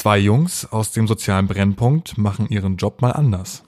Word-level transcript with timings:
Zwei 0.00 0.16
Jungs 0.16 0.64
aus 0.64 0.92
dem 0.92 1.06
sozialen 1.06 1.46
Brennpunkt 1.46 2.16
machen 2.16 2.48
ihren 2.48 2.78
Job 2.78 3.02
mal 3.02 3.10
anders. 3.10 3.64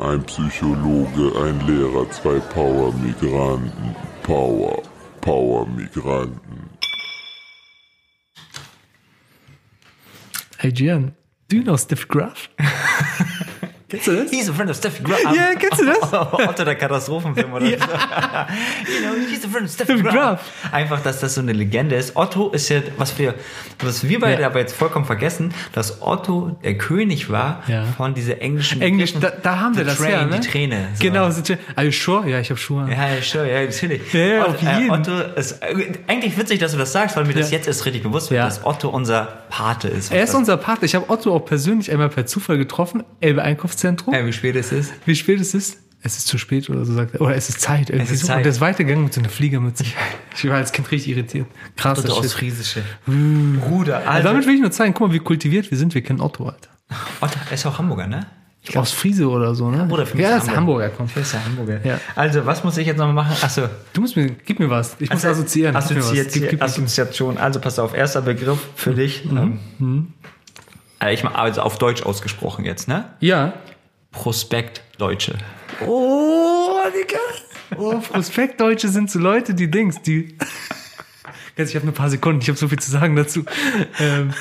Ein 0.00 0.22
Psychologe, 0.22 1.32
ein 1.36 1.58
Lehrer, 1.66 2.08
zwei 2.12 2.38
Power-Migranten. 2.38 3.96
Power, 4.22 4.80
Power-Migranten. 5.20 6.70
Hey 10.58 10.70
Gian, 10.70 11.16
do 11.48 11.56
you 11.56 11.64
know 11.64 11.76
Steffi 11.76 12.06
Graf? 12.06 12.48
Kennst 13.92 14.06
du 14.06 14.16
das? 14.16 14.30
He's 14.30 14.48
a 14.48 14.52
friend 14.54 14.70
of 14.70 14.76
Steffi 14.76 15.02
Graf. 15.02 15.18
Ja, 15.36 15.48
kennst 15.58 15.80
du 15.80 15.84
das? 15.84 16.12
Otto 16.12 16.64
der 16.64 16.74
Katastrophenfilm 16.76 17.52
oder 17.52 17.66
so. 17.66 17.72
you 17.72 17.76
know, 17.76 19.14
he's 19.30 19.44
a 19.44 19.48
friend 19.48 19.66
of 19.66 19.72
Steffi 19.72 20.02
Graf. 20.02 20.40
Einfach, 20.72 21.02
dass 21.02 21.20
das 21.20 21.34
so 21.34 21.42
eine 21.42 21.52
Legende 21.52 21.94
ist. 21.96 22.16
Otto 22.16 22.48
ist 22.50 22.70
ja, 22.70 22.80
was 22.96 23.18
wir, 23.18 23.34
was 23.80 24.08
wir 24.08 24.18
beide 24.18 24.40
Ja. 24.42 24.48
aber 24.48 24.60
jetzt 24.60 24.74
vollkommen 24.74 25.04
vergessen, 25.04 25.52
dass 25.72 26.00
Otto 26.00 26.56
der 26.64 26.78
König 26.78 27.28
war 27.30 27.62
Ja. 27.66 27.84
von 27.96 28.14
dieser 28.14 28.40
englischen 28.40 28.80
Englisch, 28.80 29.12
da, 29.20 29.30
da 29.30 29.60
haben 29.60 29.76
wir 29.76 29.84
das 29.84 29.98
Train, 29.98 30.08
her, 30.08 30.24
ne? 30.26 30.40
Die 30.40 30.48
Träne. 30.48 30.88
So. 30.94 31.02
Genau, 31.04 31.30
so, 31.30 31.42
are 31.76 31.84
you 31.86 31.92
sure? 31.92 32.26
Ja, 32.28 32.40
ich 32.40 32.48
habe 32.48 32.58
Schuhe. 32.58 32.88
Ja, 32.90 33.08
ja, 33.14 33.20
sure, 33.22 33.46
ja, 33.52 33.62
natürlich. 33.66 34.10
Ja, 34.14 34.20
ja, 34.20 34.40
Otto, 34.42 34.50
auf 34.52 34.62
jeden. 34.62 34.88
äh, 34.88 34.90
Otto 34.90 35.12
ist 35.36 35.52
äh, 35.62 35.92
eigentlich 36.06 36.38
witzig, 36.38 36.58
dass 36.60 36.72
du 36.72 36.78
das 36.78 36.92
sagst, 36.92 37.14
weil 37.16 37.24
mir 37.26 37.34
das 37.34 37.50
Ja. 37.50 37.58
jetzt 37.58 37.66
erst 37.68 37.84
richtig 37.84 38.02
bewusst 38.02 38.30
wird, 38.30 38.38
Ja. 38.38 38.46
dass 38.46 38.64
Otto 38.64 38.88
unser 38.88 39.26
Pate 39.50 39.88
ist. 39.88 40.10
Er 40.12 40.22
ist 40.24 40.34
unser 40.34 40.56
Partner. 40.56 40.84
Ich 40.86 40.94
habe 40.94 41.10
Otto 41.10 41.34
auch 41.36 41.44
persönlich 41.44 41.90
einmal 41.92 42.08
per 42.08 42.24
Zufall 42.24 42.56
getroffen. 42.56 43.02
Elbe 43.20 43.42
Einkaufszentrum. 43.42 43.81
Äh, 43.84 44.26
wie 44.26 44.32
spät 44.32 44.56
es 44.56 44.72
ist. 44.72 44.92
Wie 45.06 45.14
spät 45.14 45.40
es 45.40 45.54
ist? 45.54 45.78
Es 46.04 46.16
ist 46.18 46.26
zu 46.26 46.36
spät 46.36 46.68
oder 46.68 46.84
so 46.84 46.92
sagt 46.94 47.14
er. 47.14 47.20
Oder 47.20 47.36
es 47.36 47.48
ist 47.48 47.60
Zeit. 47.60 47.88
Irgendwie 47.90 48.06
Es 48.06 48.10
ist 48.10 48.20
so. 48.22 48.26
Zeit. 48.28 48.38
Und 48.38 48.44
er 48.44 48.50
ist 48.50 48.60
weitergegangen 48.60 49.04
mit 49.04 49.14
so 49.14 49.20
einer 49.20 49.28
Fliegermütze. 49.30 49.84
Ich 50.34 50.48
war 50.48 50.56
als 50.56 50.72
Kind 50.72 50.90
richtig 50.90 51.12
irritiert. 51.14 51.46
Krass, 51.76 52.00
das 52.02 52.10
aus. 52.10 52.32
Friesische. 52.32 52.82
Bruder, 53.06 53.98
Also 53.98 54.08
Alter. 54.10 54.28
damit 54.30 54.46
will 54.46 54.54
ich 54.54 54.60
nur 54.62 54.70
zeigen, 54.70 54.94
guck 54.94 55.08
mal, 55.08 55.14
wie 55.14 55.18
kultiviert 55.18 55.70
wir 55.70 55.76
sind. 55.76 55.94
Wir 55.94 56.02
kennen 56.02 56.20
Otto, 56.22 56.46
Alter. 56.46 56.70
Otto 57.20 57.38
ist 57.52 57.66
auch 57.66 57.78
Hamburger, 57.78 58.06
ne? 58.06 58.26
Aus 58.74 58.92
Friese 58.92 59.28
oder 59.28 59.54
so, 59.54 59.70
ne? 59.70 59.86
Bruder, 59.86 60.06
für 60.06 60.16
mich 60.16 60.24
ja, 60.24 60.36
ist 60.36 60.44
ist 60.44 60.48
er 60.50 60.56
Hamburger, 60.56 60.88
komm. 60.88 61.08
Für 61.08 61.20
ist 61.20 61.34
er 61.34 61.44
Hamburger. 61.44 61.80
Ja. 61.84 62.00
Also, 62.14 62.46
was 62.46 62.62
muss 62.64 62.76
ich 62.78 62.86
jetzt 62.86 62.96
nochmal 62.96 63.14
machen? 63.24 63.36
Achso. 63.42 63.68
Du 63.92 64.00
musst 64.00 64.16
mir, 64.16 64.30
gib 64.30 64.60
mir 64.60 64.70
was. 64.70 64.96
Ich 65.00 65.10
muss 65.10 65.24
assoziieren. 65.24 65.72
Mir 65.74 65.78
was. 65.78 65.90
Assoziiert, 65.90 66.32
Gib, 66.32 66.48
gib. 66.50 66.62
Assoziation. 66.62 67.38
Also, 67.38 67.58
pass 67.60 67.78
auf. 67.80 67.92
Erster 67.92 68.22
Begriff 68.22 68.60
für 68.76 68.94
dich. 68.94 69.24
Ähm, 69.28 69.58
äh, 69.80 70.22
ich 71.10 71.24
mach, 71.24 71.34
also 71.34 71.62
auf 71.62 71.78
Deutsch 71.78 72.02
ausgesprochen 72.02 72.64
jetzt, 72.64 72.88
ne? 72.88 73.10
Ja. 73.20 73.54
Prospekt 74.12 74.82
Deutsche. 74.98 75.36
Oh, 75.86 76.78
Digga. 76.94 77.18
Oh, 77.76 77.98
Prospektdeutsche 77.98 78.88
sind 78.88 79.10
so 79.10 79.18
Leute, 79.18 79.54
die 79.54 79.70
Dings, 79.70 80.02
die. 80.02 80.36
Ich 81.56 81.74
habe 81.74 81.84
nur 81.84 81.92
ein 81.92 81.96
paar 81.96 82.10
Sekunden, 82.10 82.40
ich 82.40 82.48
habe 82.48 82.58
so 82.58 82.68
viel 82.68 82.78
zu 82.78 82.90
sagen 82.90 83.16
dazu. 83.16 83.44
Ähm, 83.98 84.32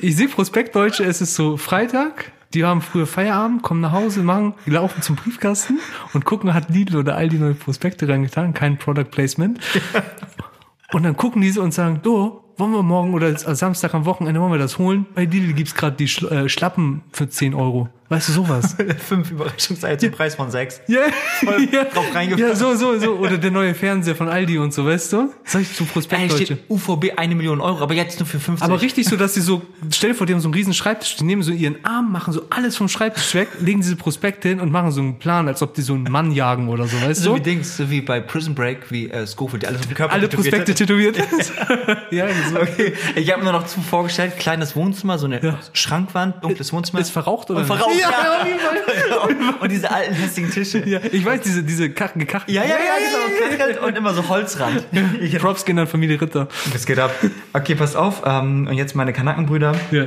ich 0.00 0.16
sehe 0.16 0.28
Prospektdeutsche, 0.28 1.04
es 1.04 1.20
ist 1.20 1.34
so 1.34 1.56
Freitag, 1.56 2.32
die 2.52 2.64
haben 2.64 2.82
früher 2.82 3.06
Feierabend, 3.06 3.62
kommen 3.62 3.80
nach 3.80 3.92
Hause, 3.92 4.22
machen, 4.22 4.54
die 4.66 4.70
laufen 4.70 5.02
zum 5.02 5.16
Briefkasten 5.16 5.80
und 6.12 6.24
gucken, 6.24 6.54
hat 6.54 6.70
Lidl 6.70 6.96
oder 6.96 7.16
Aldi 7.16 7.38
neue 7.38 7.54
Prospekte 7.54 8.08
reingetan, 8.08 8.54
kein 8.54 8.78
Product 8.78 9.10
Placement. 9.10 9.60
Und 10.92 11.02
dann 11.02 11.16
gucken 11.16 11.42
die 11.42 11.50
so 11.50 11.60
und 11.60 11.74
sagen, 11.74 12.00
du, 12.04 12.43
wollen 12.56 12.72
wir 12.72 12.82
morgen 12.82 13.14
oder 13.14 13.36
Samstag 13.36 13.94
am 13.94 14.04
Wochenende 14.04 14.40
wollen 14.40 14.52
wir 14.52 14.58
das 14.58 14.78
holen? 14.78 15.06
Bei 15.14 15.24
Lidl 15.24 15.52
gibt's 15.52 15.74
gerade 15.74 15.96
die 15.96 16.08
Schl 16.08 16.26
äh, 16.28 16.48
Schlappen 16.48 17.02
für 17.12 17.28
10 17.28 17.54
Euro. 17.54 17.88
Weißt 18.10 18.28
du, 18.28 18.32
sowas. 18.32 18.76
Fünf 19.08 19.30
Überraschungseier 19.30 19.96
zum 19.96 20.10
Preis 20.10 20.34
von 20.34 20.50
sechs. 20.50 20.80
Ja, 20.88 21.00
ja. 21.72 21.84
drauf 21.84 22.14
reingefallen. 22.14 22.50
ja, 22.50 22.54
so, 22.54 22.74
so, 22.74 22.98
so. 22.98 23.12
Oder 23.14 23.38
der 23.38 23.50
neue 23.50 23.74
Fernseher 23.74 24.14
von 24.14 24.28
Aldi 24.28 24.58
und 24.58 24.74
so, 24.74 24.84
weißt 24.84 25.14
du? 25.14 25.32
Sag 25.44 25.62
ich 25.62 25.74
zu 25.74 25.84
Ey, 25.84 25.90
Prospektdeutsche. 25.90 26.44
steht 26.44 26.70
UVB 26.70 27.16
eine 27.16 27.34
Million 27.34 27.62
Euro, 27.62 27.82
aber 27.82 27.94
jetzt 27.94 28.20
nur 28.20 28.26
für 28.26 28.38
50. 28.38 28.62
Aber 28.62 28.82
richtig 28.82 29.06
so, 29.06 29.16
dass 29.16 29.34
sie 29.34 29.40
so, 29.40 29.62
stell 29.90 30.10
dir 30.10 30.16
vor, 30.16 30.26
die 30.26 30.34
haben 30.34 30.40
so 30.40 30.48
einen 30.48 30.54
riesen 30.54 30.74
Schreibtisch, 30.74 31.16
die 31.16 31.24
nehmen 31.24 31.42
so 31.42 31.50
ihren 31.50 31.82
Arm, 31.84 32.12
machen 32.12 32.34
so 32.34 32.42
alles 32.50 32.76
vom 32.76 32.88
Schreibtisch 32.88 33.34
weg, 33.34 33.48
legen 33.60 33.80
diese 33.80 33.96
Prospekte 33.96 34.50
hin 34.50 34.60
und 34.60 34.70
machen 34.70 34.90
so 34.90 35.00
einen 35.00 35.18
Plan, 35.18 35.48
als 35.48 35.62
ob 35.62 35.72
die 35.72 35.82
so 35.82 35.94
einen 35.94 36.04
Mann 36.04 36.30
jagen 36.30 36.68
oder 36.68 36.86
so, 36.86 37.00
weißt 37.00 37.22
so 37.22 37.30
du? 37.30 37.36
wie 37.38 37.42
Dings, 37.42 37.78
so 37.78 37.90
wie 37.90 38.02
bei 38.02 38.20
Prison 38.20 38.54
Break, 38.54 38.90
wie 38.90 39.08
äh, 39.08 39.26
Schofield, 39.26 39.62
der 39.62 39.70
alles 39.70 39.80
auf 39.80 39.86
dem 39.86 39.96
Körper 39.96 40.12
Alle 40.12 40.28
Prospekte 40.28 40.74
tätowiert. 40.74 41.16
ja, 42.10 42.26
so. 42.50 42.56
Okay, 42.60 42.94
ich 43.14 43.32
habe 43.32 43.42
mir 43.44 43.52
noch 43.52 43.66
zu 43.66 43.80
vorgestellt, 43.80 44.38
kleines 44.38 44.74
Wohnzimmer, 44.76 45.18
so 45.18 45.26
eine 45.26 45.58
Schrankwand, 45.72 46.42
dunkles 46.42 46.72
Wohnzimmer. 46.72 47.00
Ist 47.00 47.10
verraucht 47.10 47.50
oder 47.50 47.60
Und 47.60 47.68
nicht? 47.68 47.78
verraucht, 47.78 47.94
Ja, 48.00 48.10
ja. 48.10 48.46
Fall. 48.58 49.54
und, 49.60 49.70
diese 49.70 49.90
alten 49.90 50.14
hässlichen 50.14 50.50
Tische. 50.50 50.88
Ja, 50.88 51.00
ich 51.10 51.24
weiß, 51.24 51.40
diese, 51.42 51.62
diese 51.62 51.90
Kachen 51.90 52.18
gekacht. 52.20 52.48
Ja, 52.50 52.62
ja, 52.62 52.68
ja, 52.70 53.66
genau. 53.68 53.86
Und 53.86 53.96
immer 53.96 54.14
so 54.14 54.28
Holzrand. 54.28 54.84
Ich, 55.20 55.38
Props 55.38 55.64
gehen 55.64 55.78
an 55.78 55.86
Familie 55.86 56.20
Ritter. 56.20 56.48
das 56.72 56.86
geht 56.86 56.98
ab. 56.98 57.12
Okay, 57.52 57.74
pass 57.74 57.96
auf. 57.96 58.22
Ähm, 58.24 58.66
und 58.68 58.74
jetzt 58.74 58.94
meine 58.94 59.12
Kanackenbrüder. 59.12 59.74
Ja. 59.90 60.06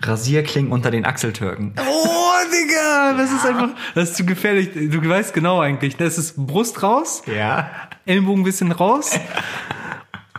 Rasierklingen 0.00 0.72
unter 0.72 0.90
den 0.90 1.04
Achseltürken. 1.04 1.74
Oh, 1.78 2.32
Digga, 2.52 3.12
das 3.16 3.30
ist 3.30 3.46
einfach, 3.46 3.68
das 3.94 4.10
ist 4.10 4.16
zu 4.16 4.26
gefährlich. 4.26 4.70
Du 4.74 5.08
weißt 5.08 5.32
genau 5.32 5.60
eigentlich, 5.60 5.96
das 5.96 6.18
ist 6.18 6.34
Brust 6.36 6.82
raus, 6.82 7.22
Ja. 7.32 7.70
Ellenbogen 8.04 8.42
bisschen 8.42 8.72
raus. 8.72 9.12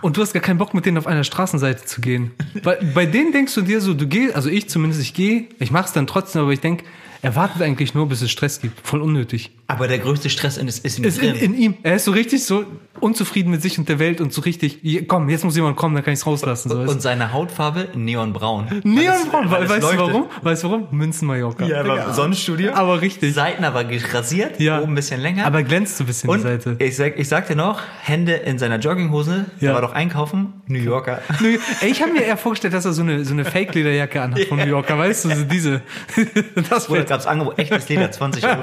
Und 0.03 0.17
du 0.17 0.21
hast 0.21 0.33
gar 0.33 0.41
keinen 0.41 0.57
Bock, 0.57 0.73
mit 0.73 0.85
denen 0.85 0.97
auf 0.97 1.07
einer 1.07 1.23
Straßenseite 1.23 1.85
zu 1.85 2.01
gehen. 2.01 2.31
Bei, 2.61 2.77
bei 2.93 3.05
denen 3.05 3.31
denkst 3.31 3.55
du 3.55 3.61
dir 3.61 3.79
so, 3.79 3.93
du 3.93 4.05
gehst, 4.05 4.35
also 4.35 4.49
ich 4.49 4.67
zumindest, 4.67 5.01
ich 5.01 5.13
gehe, 5.13 5.47
ich 5.59 5.71
mach's 5.71 5.93
dann 5.93 6.07
trotzdem, 6.07 6.41
aber 6.41 6.51
ich 6.51 6.59
denk, 6.59 6.83
er 7.21 7.37
wartet 7.37 7.61
eigentlich 7.61 7.93
nur, 7.93 8.09
bis 8.09 8.21
es 8.21 8.29
Stress 8.29 8.59
gibt. 8.59 8.85
Voll 8.85 9.01
unnötig. 9.01 9.51
Aber 9.73 9.87
der 9.87 9.99
größte 9.99 10.29
Stress 10.29 10.57
ist, 10.57 10.85
ist 10.85 10.97
in, 10.99 11.03
Ist 11.03 11.19
in, 11.21 11.35
in 11.35 11.57
ihm. 11.57 11.73
Er 11.83 11.95
ist 11.95 12.05
so 12.05 12.11
richtig 12.11 12.43
so 12.45 12.65
unzufrieden 12.99 13.51
mit 13.51 13.61
sich 13.61 13.77
und 13.79 13.89
der 13.89 13.99
Welt 13.99 14.21
und 14.21 14.31
so 14.31 14.41
richtig, 14.41 14.79
komm, 15.07 15.27
jetzt 15.29 15.43
muss 15.43 15.55
jemand 15.55 15.75
kommen, 15.75 15.93
dann 15.95 16.03
kann 16.05 16.13
ich's 16.13 16.25
rauslassen. 16.25 16.69
So, 16.69 16.83
du? 16.85 16.89
Und 16.91 17.01
seine 17.01 17.33
Hautfarbe 17.33 17.89
neonbraun. 17.95 18.67
Weil 18.69 18.77
es- 18.77 18.83
Neonbraun, 18.85 19.51
weil 19.51 19.51
weil, 19.51 19.63
es 19.63 19.69
weißt 19.69 19.81
du 19.81 19.87
leuchtet. 19.87 19.99
warum? 19.99 20.25
Weißt 20.41 20.63
du 20.63 20.69
warum? 20.69 20.87
Münzen 20.91 21.27
Mallorca. 21.27 21.65
Ja, 21.65 21.81
aber 21.81 22.13
Sonnenstudio. 22.13 22.71
Aber 22.73 23.01
richtig. 23.01 23.33
Seiten 23.33 23.63
aber 23.65 23.83
rasiert, 24.13 24.59
Ja. 24.59 24.79
oben 24.79 24.93
ein 24.93 24.95
bisschen 24.95 25.19
länger. 25.19 25.45
Aber 25.45 25.63
glänzt 25.63 25.97
so 25.97 26.03
ein 26.03 26.07
bisschen 26.07 26.29
und 26.29 26.37
die 26.37 26.43
Seite. 26.43 26.75
ich 26.79 26.95
sag, 26.95 27.19
ich 27.19 27.27
sag 27.27 27.47
dir 27.47 27.55
noch, 27.55 27.81
Hände 28.03 28.33
in 28.33 28.57
seiner 28.59 28.77
Jogginghose, 28.79 29.45
Ja. 29.59 29.73
war 29.73 29.81
doch 29.81 29.93
einkaufen, 29.93 30.53
New 30.67 30.79
Yorker. 30.79 31.21
Ich 31.85 32.01
habe 32.01 32.13
mir 32.13 32.21
eher 32.23 32.37
vorgestellt, 32.37 32.73
dass 32.73 32.85
er 32.85 32.93
so 32.93 33.01
eine, 33.01 33.25
so 33.25 33.33
eine 33.33 33.43
Fake-Lederjacke 33.43 34.21
anhat 34.21 34.45
von 34.45 34.57
New 34.59 34.65
Yorker, 34.65 34.97
weißt 34.97 35.25
du, 35.25 35.35
so 35.35 35.43
diese. 35.43 35.81
Das 36.69 36.89
Oder 36.89 36.99
wird 36.99 37.09
gab's 37.09 37.25
Angebot, 37.25 37.57
echtes 37.59 37.89
Leder, 37.89 38.11
20 38.11 38.45
Euro. 38.45 38.61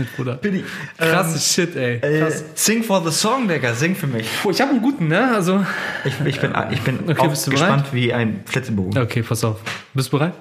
Pitbull-Schnitt, 0.00 0.16
Bruder. 0.16 0.36
Billy. 0.36 0.64
Krasse 0.98 1.38
Shit, 1.38 1.76
ey. 1.76 1.96
Äh, 1.96 2.20
Krass. 2.20 2.44
sing 2.54 2.82
for 2.82 3.02
the 3.04 3.10
song, 3.10 3.48
Digga, 3.48 3.74
sing 3.74 3.94
für 3.94 4.06
mich. 4.06 4.26
Boah, 4.42 4.50
ich 4.50 4.60
habe 4.60 4.70
einen 4.70 4.82
guten, 4.82 5.08
ne? 5.08 5.32
Also. 5.34 5.64
Ich, 6.04 6.14
ich 6.24 6.40
bin, 6.40 6.52
ich 6.70 6.82
bin 6.82 6.98
Okay, 7.08 7.28
bist 7.28 7.46
du 7.46 7.50
gespannt 7.50 7.92
wie 7.92 8.12
ein 8.12 8.42
Flitzebogen. 8.46 9.00
Okay, 9.02 9.22
pass 9.22 9.44
auf. 9.44 9.60
Bist 9.94 10.12
du 10.12 10.18
bereit? 10.18 10.34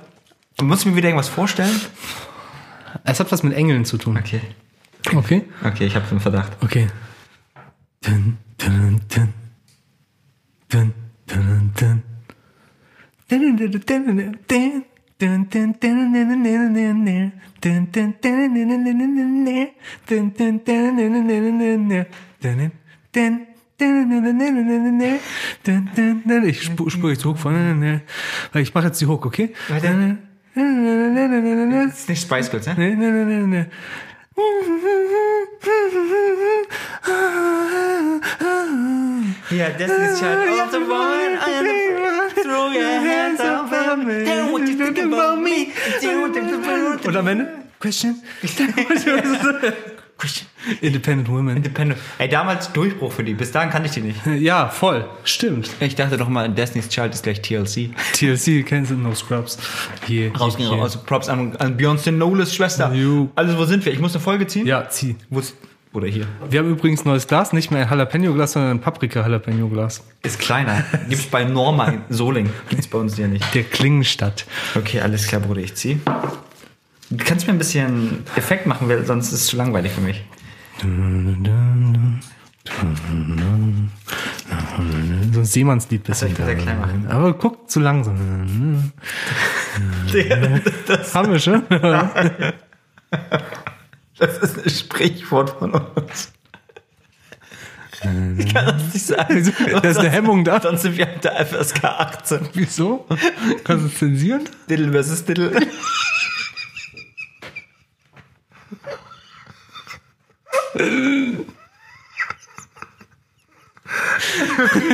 Du 0.58 0.66
musst 0.66 0.86
mir 0.86 0.96
wieder 0.96 1.10
irgendwas 1.10 1.30
vorstellen? 1.30 1.80
Es 3.04 3.20
hat 3.20 3.32
was 3.32 3.44
mit 3.44 3.54
Engeln 3.54 3.86
zu 3.86 3.98
tun. 3.98 4.18
Okay. 4.18 4.42
Okay? 5.16 5.46
Okay, 5.64 5.86
ich 5.86 5.96
habe 5.96 6.06
einen 6.10 6.20
Verdacht. 6.20 6.52
Okay. 6.62 6.88
Dun, 8.02 8.38
dun, 8.58 9.02
dun. 9.14 9.34
Dun, 10.70 10.94
dun, 11.28 11.72
dun. 11.76 12.04
Dun, 13.30 13.58
dun, 13.58 13.72
dun, 13.72 13.82
dun, 13.86 14.38
dun, 14.48 14.86
ich 26.46 26.64
spüre 26.64 26.90
spür 26.90 27.10
jetzt 27.12 27.26
hoch 27.26 27.38
von. 27.38 28.02
Ich 28.56 28.74
mache 28.74 28.88
jetzt 28.88 29.02
die 29.02 29.06
Hook, 29.08 29.26
okay? 29.26 29.54
Weiter. 29.68 30.18
Das 30.56 32.00
ist 32.00 32.10
nicht 32.10 32.22
Spice 32.22 32.50
Girls, 32.50 32.66
ne? 32.68 32.76
Nee, 32.78 33.66
Yeah, 39.52 39.70
Destiny's 39.78 40.20
Child. 40.20 40.48
Oh, 40.48 40.70
the 40.72 40.80
one, 40.80 41.38
I 41.38 41.50
am 41.58 41.66
the 41.66 42.44
Throw 42.44 42.70
your 42.70 42.84
hands 42.84 43.40
up 43.40 43.72
at 43.72 43.98
me. 43.98 44.26
Tell 44.26 44.52
what 44.52 44.68
you 44.68 44.76
think 44.78 44.98
about 45.00 45.42
me. 45.42 45.72
Tell 46.00 46.22
what 46.22 46.36
you 46.36 46.42
think 46.42 46.66
about 46.66 47.08
Und 47.08 47.16
am 47.16 47.28
Ende? 47.28 47.48
Question? 47.80 48.22
Christian. 50.20 50.48
Independent 50.82 51.30
Women. 51.30 51.56
Independent. 51.58 52.00
Ey, 52.18 52.28
damals 52.28 52.72
Durchbruch 52.74 53.14
für 53.14 53.24
die. 53.24 53.34
Bis 53.34 53.54
dahin 53.54 53.70
kannte 53.70 53.88
ich 53.88 53.94
die 53.94 54.02
nicht. 54.02 54.20
Ja, 54.42 54.68
voll. 54.68 55.10
Stimmt. 55.24 55.70
Ich 55.80 55.96
dachte 55.96 56.18
doch 56.18 56.28
mal, 56.28 56.50
Destiny's 56.50 56.90
Child 56.90 57.14
ist 57.14 57.24
gleich 57.24 57.42
TLC. 57.42 57.92
TLC, 58.14 58.66
kennst 58.66 58.92
du 58.92 58.96
No 58.96 59.16
Scrubs. 59.16 59.58
Hier. 60.06 60.36
Rausgehen, 60.36 60.80
also 60.80 61.00
Props 61.00 61.30
an, 61.30 61.56
an 61.58 61.78
Beyoncé 61.78 62.12
Knowles 62.12 62.54
Schwester. 62.54 62.94
Jo. 62.94 63.30
Also, 63.36 63.58
wo 63.58 63.64
sind 63.64 63.86
wir? 63.86 63.94
Ich 63.94 64.00
muss 64.00 64.14
eine 64.14 64.22
Folge 64.22 64.46
ziehen? 64.46 64.68
Ja, 64.68 64.90
zieh. 64.90 65.16
Wo 65.30 65.40
ist, 65.40 65.56
oder 65.94 66.08
hier. 66.08 66.28
Wir 66.50 66.60
haben 66.60 66.70
übrigens 66.70 67.06
neues 67.06 67.28
Glas, 67.28 67.54
nicht 67.54 67.72
mehr 67.72 67.84
ein 67.84 67.90
Jalapeno-Glas, 67.90 68.54
sondern 68.54 68.78
ein 68.78 68.82
Paprika-Jalapeno-Glas. 68.82 70.04
Ist 70.24 70.40
kleiner. 70.40 70.84
Gibt's 71.08 71.26
bei 71.26 71.44
Norma 71.44 71.88
in 71.88 72.02
Soling. 72.10 72.50
Gibt's 72.70 72.88
bei 72.88 73.00
uns 73.00 73.18
ja 73.18 73.28
nicht. 73.28 73.54
Der 73.56 73.64
Klingenstadt. 73.64 74.46
Okay, 74.76 75.02
alles 75.02 75.28
klar, 75.28 75.42
Bruder, 75.42 75.62
ich 75.62 75.76
zieh. 75.76 76.00
Du 77.10 77.26
kannst 77.26 77.48
mir 77.48 77.54
ein 77.54 77.58
bisschen 77.58 78.24
Effekt 78.36 78.68
machen, 78.68 78.88
weil 78.88 79.04
sonst 79.06 79.28
ist 79.28 79.42
es 79.42 79.48
zu 79.48 79.58
langweilig 79.58 79.92
für 79.92 80.02
mich. 80.02 80.24
So 85.32 85.40
ein 85.40 85.46
Seemannslied 85.46 86.04
bisschen. 86.04 86.30
ich 86.30 86.36
kann 86.36 86.46
sehr 86.46 86.56
klein. 86.56 87.08
Aber 87.10 87.34
guck 87.34 87.70
zu 87.70 87.80
langsam. 87.80 88.92
das, 90.88 91.16
Haben 91.16 91.32
wir 91.32 91.40
schon? 91.40 91.64
das 94.20 94.38
ist 94.40 94.64
ein 94.64 94.70
Sprichwort 94.70 95.58
von 95.60 95.74
uns. 95.74 96.32
Ich 98.38 98.54
kann 98.54 98.66
das 98.66 98.94
nicht 98.94 99.06
sagen. 99.06 99.54
Da 99.82 99.90
ist 99.90 99.98
eine 99.98 100.10
Hemmung 100.10 100.46
da. 100.46 100.62
Sonst 100.62 100.84
sind 100.84 100.98
wir 100.98 101.08
auf 101.08 101.20
der 101.20 101.46
FSK 101.46 101.84
18. 101.84 102.50
Wieso? 102.54 103.06
Kannst 103.66 103.86
du 103.86 103.90
zensieren? 103.90 104.48
Diddle 104.70 104.92
versus 104.92 105.26
Diddle. 105.26 105.52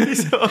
Wieso? 0.07 0.37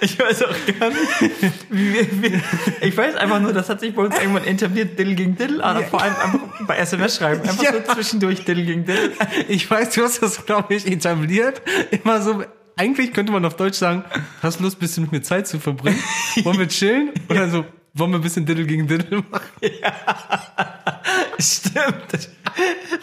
Ich 0.00 0.18
weiß 0.18 0.42
auch 0.44 0.54
gar 0.78 0.90
nicht, 0.90 1.42
wie 1.70 2.08
wie, 2.22 2.40
ich 2.80 2.96
weiß 2.96 3.14
einfach 3.16 3.40
nur, 3.40 3.52
das 3.52 3.68
hat 3.68 3.80
sich 3.80 3.94
bei 3.94 4.02
uns 4.02 4.16
irgendwann 4.18 4.44
etabliert, 4.44 4.98
Diddle 4.98 5.14
gegen 5.14 5.36
Diddle, 5.36 5.62
aber 5.62 5.82
vor 5.84 6.02
allem 6.02 6.14
einfach 6.16 6.40
bei 6.66 6.76
SMS 6.76 7.16
schreiben, 7.16 7.40
einfach 7.42 7.62
Ja. 7.62 7.72
so 7.72 7.94
zwischendurch 7.94 8.44
Diddle 8.44 8.64
gegen 8.64 8.84
Diddle. 8.84 9.12
Ich 9.48 9.68
weiß, 9.70 9.90
du 9.90 10.02
hast 10.02 10.20
das, 10.22 10.44
glaube 10.44 10.74
ich, 10.74 10.86
etabliert. 10.86 11.62
Immer 11.92 12.20
so, 12.20 12.42
eigentlich 12.76 13.12
könnte 13.12 13.32
man 13.32 13.44
auf 13.44 13.56
Deutsch 13.56 13.78
sagen, 13.78 14.04
hast 14.42 14.58
du 14.58 14.64
Lust, 14.64 14.76
ein 14.78 14.80
bisschen 14.80 15.04
mit 15.04 15.12
mir 15.12 15.22
Zeit 15.22 15.46
zu 15.46 15.58
verbringen? 15.60 15.98
Wollen 16.42 16.58
wir 16.58 16.68
chillen? 16.68 17.10
Oder 17.28 17.48
so, 17.48 17.64
wollen 17.94 18.10
wir 18.10 18.18
ein 18.18 18.22
bisschen 18.22 18.44
Diddle 18.44 18.66
gegen 18.66 18.86
Diddle 18.88 19.22
machen? 19.30 19.46
Stimmt. 21.38 22.28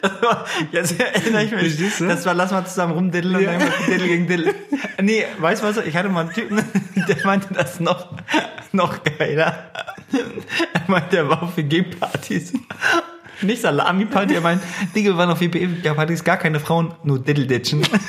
Das 0.02 0.12
war, 0.22 0.46
jetzt 0.72 1.00
erinnere 1.00 1.44
ich 1.44 1.52
mich. 1.52 1.60
Verstehst 1.62 2.00
du? 2.02 2.08
Das 2.08 2.26
war, 2.26 2.34
lass 2.34 2.52
mal 2.52 2.66
zusammen 2.66 2.94
rumdiddeln 2.94 3.36
und 3.36 3.42
Ja. 3.42 3.52
dann 3.54 3.62
einfach 3.62 3.86
Diddle 3.86 4.08
gegen 4.08 4.28
Diddle. 4.28 4.56
Nee, 5.02 5.26
weißt 5.40 5.64
du 5.64 5.68
was? 5.68 5.78
Ich 5.86 5.96
hatte 5.96 6.10
mal 6.10 6.22
einen 6.22 6.34
Typen, 6.34 6.64
der 7.08 7.18
meinte 7.26 7.54
das 7.54 7.80
noch, 7.80 8.10
noch 8.72 9.04
geiler. 9.04 9.72
Er 10.74 10.82
meinte, 10.88 11.18
er 11.18 11.30
war 11.30 11.44
auf 11.44 11.58
WG-Partys. 11.58 12.54
Nicht 13.42 13.62
Salami-Party, 13.62 14.34
er 14.36 14.42
meint, 14.42 14.62
Digga, 14.96 15.12
wir 15.12 15.18
waren 15.18 15.30
auf 15.32 15.40
WG-Partys, 15.40 16.24
gar 16.24 16.38
keine 16.38 16.60
Frauen, 16.60 16.94
nur 17.04 17.20
Diddle-Ditchen. 17.20 17.84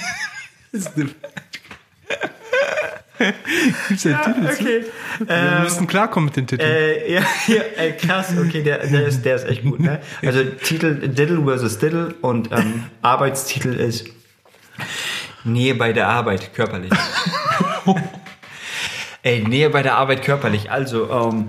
Gibt's 3.89 4.05
ja 4.05 4.19
Titel 4.19 4.49
zu? 4.49 4.63
Okay. 4.63 4.85
Wir 5.27 5.61
müssen 5.63 5.87
klarkommen 5.87 6.27
mit 6.27 6.37
den 6.37 6.47
Titeln. 6.47 6.71
Äh, 6.71 7.15
ja, 7.15 7.21
ja 7.47 7.63
äh, 7.77 7.93
krass, 7.93 8.33
okay, 8.39 8.63
der, 8.63 8.87
der, 8.87 9.07
ist, 9.07 9.25
der 9.25 9.37
ist 9.37 9.47
echt 9.47 9.63
gut, 9.63 9.81
ne? 9.81 10.01
Also 10.23 10.45
Titel 10.45 11.09
Diddle 11.09 11.43
versus 11.45 11.79
Diddle 11.79 12.15
und 12.21 12.51
ähm, 12.53 12.85
Arbeitstitel 13.03 13.75
ist 13.75 14.09
Nähe 15.45 15.75
bei 15.75 15.93
der 15.93 16.09
Arbeit, 16.09 16.55
körperlich. 16.55 16.93
Ey, 19.23 19.47
Nähe 19.47 19.71
bei 19.71 19.83
der 19.83 19.97
Arbeit 19.97 20.23
körperlich. 20.23 20.71
Also, 20.71 21.11
ähm, 21.11 21.49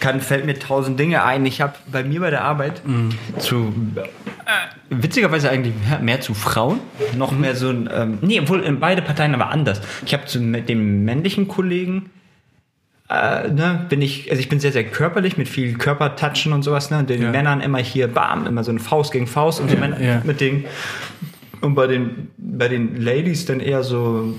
kann, 0.00 0.20
fällt 0.20 0.46
mir 0.46 0.58
tausend 0.58 0.98
Dinge 0.98 1.24
ein. 1.24 1.44
Ich 1.46 1.60
habe 1.60 1.74
bei 1.90 2.04
mir 2.04 2.20
bei 2.20 2.30
der 2.30 2.44
Arbeit 2.44 2.82
zu 3.38 3.72
äh, 3.96 4.02
witzigerweise 4.90 5.50
eigentlich 5.50 5.74
mehr, 6.00 6.20
zu 6.20 6.34
Frauen, 6.34 6.80
noch 7.16 7.32
mehr 7.32 7.54
so 7.54 7.70
ein, 7.70 7.88
ähm, 7.92 8.18
nee, 8.20 8.40
obwohl 8.40 8.60
in 8.60 8.80
beide 8.80 9.02
Parteien 9.02 9.34
aber 9.34 9.50
anders. 9.50 9.80
Ich 10.04 10.14
habe 10.14 10.26
zu 10.26 10.40
mit 10.40 10.68
dem 10.68 11.04
männlichen 11.04 11.48
Kollegen 11.48 12.10
äh, 13.10 13.48
ne, 13.48 13.86
bin 13.88 14.02
ich, 14.02 14.30
also 14.30 14.40
ich 14.40 14.48
bin 14.48 14.60
sehr, 14.60 14.72
sehr 14.72 14.84
körperlich 14.84 15.38
mit 15.38 15.48
viel 15.48 15.74
Körpertatschen 15.78 16.52
und 16.52 16.62
sowas, 16.62 16.90
ne, 16.90 16.98
und 16.98 17.10
den 17.10 17.22
Ja. 17.22 17.30
Männern 17.30 17.60
immer 17.60 17.78
hier, 17.78 18.06
bam, 18.08 18.46
immer 18.46 18.64
so 18.64 18.70
eine 18.70 18.80
Faust 18.80 19.12
gegen 19.12 19.26
Faust 19.26 19.60
und 19.60 19.70
so 19.70 19.76
Männer 19.76 20.00
ja. 20.00 20.20
mit 20.24 20.40
den, 20.40 20.66
und 21.60 21.74
bei 21.74 21.86
den, 21.86 22.28
bei 22.36 22.68
den 22.68 23.00
Ladies 23.00 23.46
dann 23.46 23.60
eher 23.60 23.82
so 23.82 24.34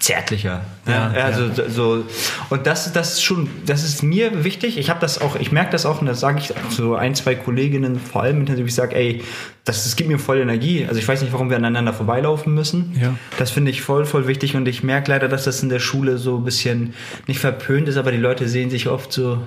zärtlicher. 0.00 0.62
Ja, 0.86 1.08
ne? 1.10 1.24
also 1.24 1.50
so 1.68 2.04
und 2.50 2.66
das 2.66 2.92
das 2.92 3.14
ist 3.14 3.22
schon 3.22 3.48
das 3.66 3.84
ist 3.84 4.02
mir 4.02 4.44
wichtig. 4.44 4.78
Ich 4.78 4.90
habe 4.90 5.00
das 5.00 5.20
auch 5.20 5.36
ich 5.36 5.52
merke 5.52 5.70
das 5.70 5.86
auch 5.86 6.00
und 6.00 6.06
das 6.06 6.20
sage 6.20 6.38
ich 6.40 6.52
so 6.70 6.96
ein 6.96 7.14
zwei 7.14 7.34
Kolleginnen 7.34 7.98
vor 8.00 8.22
allem 8.22 8.40
intensiv 8.40 8.66
ich 8.66 8.74
sage, 8.74 8.96
ey, 8.96 9.22
das, 9.64 9.84
das 9.84 9.96
gibt 9.96 10.08
mir 10.08 10.18
voll 10.18 10.38
Energie. 10.38 10.84
Also 10.86 10.98
ich 10.98 11.06
weiß 11.06 11.22
nicht, 11.22 11.32
warum 11.32 11.50
wir 11.50 11.56
aneinander 11.56 11.92
vorbeilaufen 11.92 12.54
müssen. 12.54 12.96
Ja. 13.00 13.14
Das 13.38 13.50
finde 13.50 13.70
ich 13.70 13.82
voll 13.82 14.04
voll 14.04 14.26
wichtig 14.26 14.56
und 14.56 14.66
ich 14.66 14.82
merke 14.82 15.10
leider, 15.10 15.28
dass 15.28 15.44
das 15.44 15.62
in 15.62 15.68
der 15.68 15.80
Schule 15.80 16.18
so 16.18 16.36
ein 16.36 16.44
bisschen 16.44 16.94
nicht 17.26 17.40
verpönt 17.40 17.88
ist, 17.88 17.96
aber 17.96 18.10
die 18.10 18.18
Leute 18.18 18.48
sehen 18.48 18.70
sich 18.70 18.88
oft 18.88 19.12
so 19.12 19.46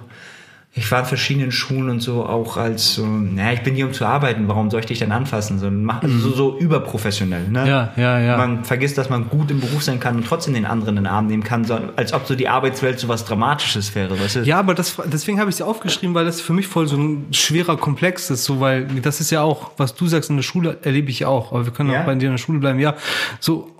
ich 0.75 0.89
war 0.91 0.99
in 0.99 1.05
verschiedenen 1.07 1.51
Schulen 1.51 1.89
und 1.89 1.99
so 1.99 2.23
auch 2.25 2.55
als 2.55 2.93
so, 2.93 3.05
naja, 3.05 3.53
ich 3.53 3.61
bin 3.63 3.73
hier 3.73 3.87
um 3.87 3.91
zu 3.93 4.05
arbeiten, 4.05 4.47
warum 4.47 4.69
soll 4.69 4.81
ich 4.81 4.85
dich 4.85 4.99
denn 4.99 5.11
anfassen? 5.11 5.57
So, 5.57 5.69
mach- 5.71 6.03
also 6.03 6.17
so, 6.19 6.29
so 6.31 6.57
überprofessionell. 6.59 7.47
Ne? 7.49 7.67
Ja, 7.67 7.93
ja, 7.97 8.19
ja. 8.19 8.37
Man 8.37 8.63
vergisst, 8.63 8.97
dass 8.97 9.09
man 9.09 9.29
gut 9.29 9.49
im 9.49 9.59
Beruf 9.61 9.83
sein 9.83 9.99
kann 9.99 10.15
und 10.17 10.27
trotzdem 10.27 10.53
den 10.53 10.65
anderen 10.65 10.97
in 10.97 11.03
den 11.03 11.11
Arm 11.11 11.25
nehmen 11.27 11.43
kann, 11.43 11.65
so, 11.65 11.77
als 11.95 12.13
ob 12.13 12.27
so 12.27 12.35
die 12.35 12.47
Arbeitswelt 12.47 12.99
so 12.99 13.07
was 13.07 13.25
Dramatisches 13.25 13.95
wäre. 13.95 14.19
Weißt 14.19 14.37
du? 14.37 14.39
Ja, 14.41 14.59
aber 14.59 14.75
das, 14.75 14.95
deswegen 15.11 15.39
habe 15.39 15.49
ich 15.49 15.55
es 15.55 15.59
ja 15.59 15.65
aufgeschrieben, 15.65 16.13
weil 16.13 16.25
das 16.25 16.39
für 16.39 16.53
mich 16.53 16.67
voll 16.67 16.87
so 16.87 16.97
ein 16.97 17.27
schwerer 17.33 17.75
Komplex 17.75 18.29
ist, 18.29 18.45
so 18.45 18.59
weil 18.59 18.85
das 19.01 19.19
ist 19.21 19.31
ja 19.31 19.41
auch, 19.41 19.71
was 19.77 19.95
du 19.95 20.05
sagst 20.07 20.29
in 20.29 20.35
der 20.35 20.43
Schule, 20.43 20.77
erlebe 20.83 21.09
ich 21.09 21.19
ja 21.19 21.27
auch, 21.29 21.51
aber 21.51 21.65
wir 21.65 21.73
können 21.73 21.89
Ja? 21.89 22.01
auch 22.01 22.05
bei 22.05 22.13
dir 22.15 22.27
in 22.27 22.33
der 22.33 22.37
Schule 22.37 22.59
bleiben, 22.59 22.79
ja, 22.79 22.95
so, 23.39 23.71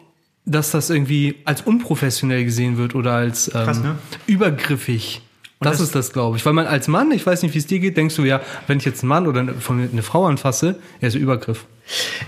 dass 0.46 0.72
das 0.72 0.90
irgendwie 0.90 1.36
als 1.46 1.62
unprofessionell 1.62 2.44
gesehen 2.44 2.78
wird 2.78 2.96
oder 2.96 3.14
als 3.14 3.48
ähm, 3.54 3.64
Krass, 3.66 3.84
ne? 3.84 3.96
übergriffig. 4.26 5.22
Das, 5.62 5.74
das- 5.78 5.88
ist 5.88 5.96
das, 5.96 6.14
glaube 6.14 6.38
ich. 6.38 6.46
Weil 6.46 6.54
man 6.54 6.66
als 6.68 6.88
Mann, 6.88 7.12
ich 7.12 7.26
weiß 7.26 7.44
nicht, 7.44 7.54
wie 7.54 7.60
es 7.60 7.68
dir 7.68 7.80
geht, 7.80 7.98
denkst 7.98 8.16
du 8.16 8.24
ja, 8.24 8.42
wenn 8.68 8.78
ich 8.78 8.86
jetzt 8.86 9.02
einen 9.04 9.10
Mann 9.10 9.28
oder 9.28 9.42
eine, 9.42 9.54
eine 9.92 10.04
Frau 10.04 10.26
anfasse, 10.26 10.76
ja, 11.02 11.10
so 11.10 11.18
Übergriff. 11.18 11.66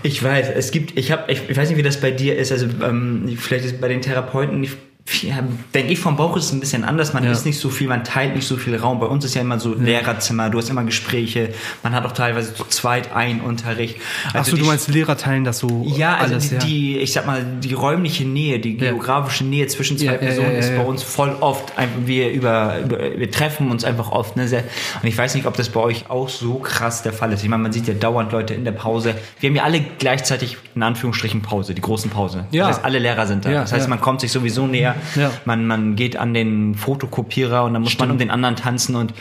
Ich 0.02 0.22
weiß, 0.22 0.48
es 0.54 0.70
gibt, 0.70 0.98
ich 0.98 1.12
habe, 1.12 1.30
ich, 1.32 1.48
ich 1.48 1.56
weiß 1.56 1.68
nicht, 1.68 1.78
wie 1.78 1.82
das 1.82 2.00
bei 2.00 2.10
dir 2.10 2.36
ist, 2.36 2.50
also 2.52 2.66
ähm, 2.82 3.36
vielleicht 3.38 3.64
ist 3.64 3.80
bei 3.80 3.88
den 3.88 4.02
Therapeuten, 4.02 4.62
ich, 4.64 4.72
ja, 5.22 5.40
denke 5.74 5.92
ich 5.92 5.98
vom 5.98 6.16
Bauch 6.16 6.36
ist 6.36 6.44
es 6.46 6.52
ein 6.52 6.60
bisschen 6.60 6.84
anders. 6.84 7.12
Man 7.12 7.24
Ja. 7.24 7.32
ist 7.32 7.44
nicht 7.44 7.58
so 7.58 7.70
viel, 7.70 7.88
man 7.88 8.04
teilt 8.04 8.34
nicht 8.36 8.46
so 8.46 8.56
viel 8.56 8.76
Raum. 8.76 9.00
Bei 9.00 9.06
uns 9.06 9.24
ist 9.24 9.34
ja 9.34 9.40
immer 9.40 9.58
so 9.58 9.74
Lehrerzimmer, 9.74 10.48
du 10.48 10.58
hast 10.58 10.70
immer 10.70 10.84
Gespräche, 10.84 11.52
man 11.82 11.92
hat 11.92 12.04
auch 12.06 12.12
teilweise 12.12 12.54
zu 12.54 12.64
zweit 12.66 13.12
einen 13.14 13.40
Unterricht. 13.40 13.96
Also 14.32 14.52
so, 14.52 14.56
du 14.58 14.64
meinst 14.64 14.88
Lehrer 14.88 15.16
teilen 15.16 15.44
das 15.44 15.58
so 15.58 15.84
Ja, 15.86 16.16
also 16.16 16.34
alles, 16.34 16.48
die, 16.50 16.54
ja. 16.54 16.60
die, 16.60 16.98
ich 16.98 17.12
sag 17.12 17.26
mal, 17.26 17.44
die 17.44 17.74
räumliche 17.74 18.24
Nähe, 18.24 18.58
die 18.60 18.76
Ja. 18.76 18.90
geografische 18.90 19.44
Nähe 19.44 19.66
zwischen 19.66 19.98
zwei 19.98 20.06
Ja, 20.06 20.12
ja, 20.12 20.18
Personen 20.18 20.52
ja, 20.52 20.58
ist 20.58 20.68
ja, 20.70 20.76
bei 20.76 20.82
ja. 20.82 20.88
uns 20.88 21.02
voll 21.02 21.36
oft. 21.40 21.72
Wir 22.06 22.30
über, 22.30 22.78
über, 22.80 22.98
wir 23.18 23.30
treffen 23.30 23.70
uns 23.70 23.84
einfach 23.84 24.10
oft. 24.12 24.36
Ne, 24.36 24.44
und 24.44 25.08
ich 25.08 25.16
weiß 25.18 25.34
nicht, 25.34 25.46
ob 25.46 25.56
das 25.56 25.68
bei 25.68 25.80
euch 25.80 26.10
auch 26.10 26.28
so 26.28 26.54
krass 26.54 27.02
der 27.02 27.12
Fall 27.12 27.32
ist. 27.32 27.42
Ich 27.42 27.48
meine, 27.48 27.62
man 27.62 27.72
sieht 27.72 27.88
ja 27.88 27.94
dauernd 27.94 28.32
Leute 28.32 28.54
in 28.54 28.64
der 28.64 28.72
Pause. 28.72 29.14
Wir 29.40 29.48
haben 29.50 29.56
ja 29.56 29.64
alle 29.64 29.84
gleichzeitig 29.98 30.56
in 30.74 30.82
Anführungsstrichen 30.82 31.42
Pause, 31.42 31.74
die 31.74 31.80
großen 31.82 32.10
Pause. 32.10 32.46
Ja. 32.50 32.66
Das 32.68 32.76
heißt, 32.76 32.84
alle 32.84 32.98
Lehrer 32.98 33.26
sind 33.26 33.44
da. 33.44 33.50
Ja, 33.50 33.60
das 33.62 33.72
heißt, 33.72 33.84
ja. 33.86 33.90
man 33.90 34.00
kommt 34.00 34.20
sich 34.20 34.30
sowieso 34.32 34.66
näher. 34.66 34.91
Ja. 35.14 35.30
Man, 35.44 35.66
man 35.66 35.96
geht 35.96 36.16
an 36.16 36.34
den 36.34 36.74
Fotokopierer 36.74 37.64
und 37.64 37.74
dann 37.74 37.82
muss 37.82 37.98
man 37.98 38.10
um 38.10 38.18
den 38.18 38.30
anderen 38.30 38.56
tanzen 38.56 38.96
und 38.96 39.14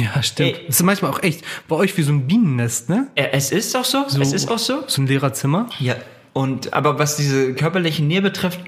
Ja, 0.00 0.22
stimmt. 0.22 0.56
Ey. 0.56 0.66
Das 0.66 0.76
ist 0.76 0.82
manchmal 0.82 1.10
auch 1.10 1.22
echt 1.22 1.44
bei 1.68 1.76
euch 1.76 1.96
wie 1.96 2.02
so 2.02 2.12
ein 2.12 2.26
Bienennest, 2.26 2.88
ne? 2.88 3.08
äh, 3.14 3.28
es 3.32 3.52
ist 3.52 3.76
auch 3.76 3.84
so. 3.84 4.04
es 4.06 4.32
ist 4.32 4.50
auch 4.50 4.58
so. 4.58 4.84
So 4.86 5.02
ein 5.02 5.06
Lehrerzimmer. 5.06 5.68
Ja, 5.78 5.96
und 6.32 6.72
aber 6.74 6.98
was 6.98 7.16
diese 7.16 7.54
körperliche 7.54 8.02
Nähe 8.02 8.20
betrifft, 8.20 8.60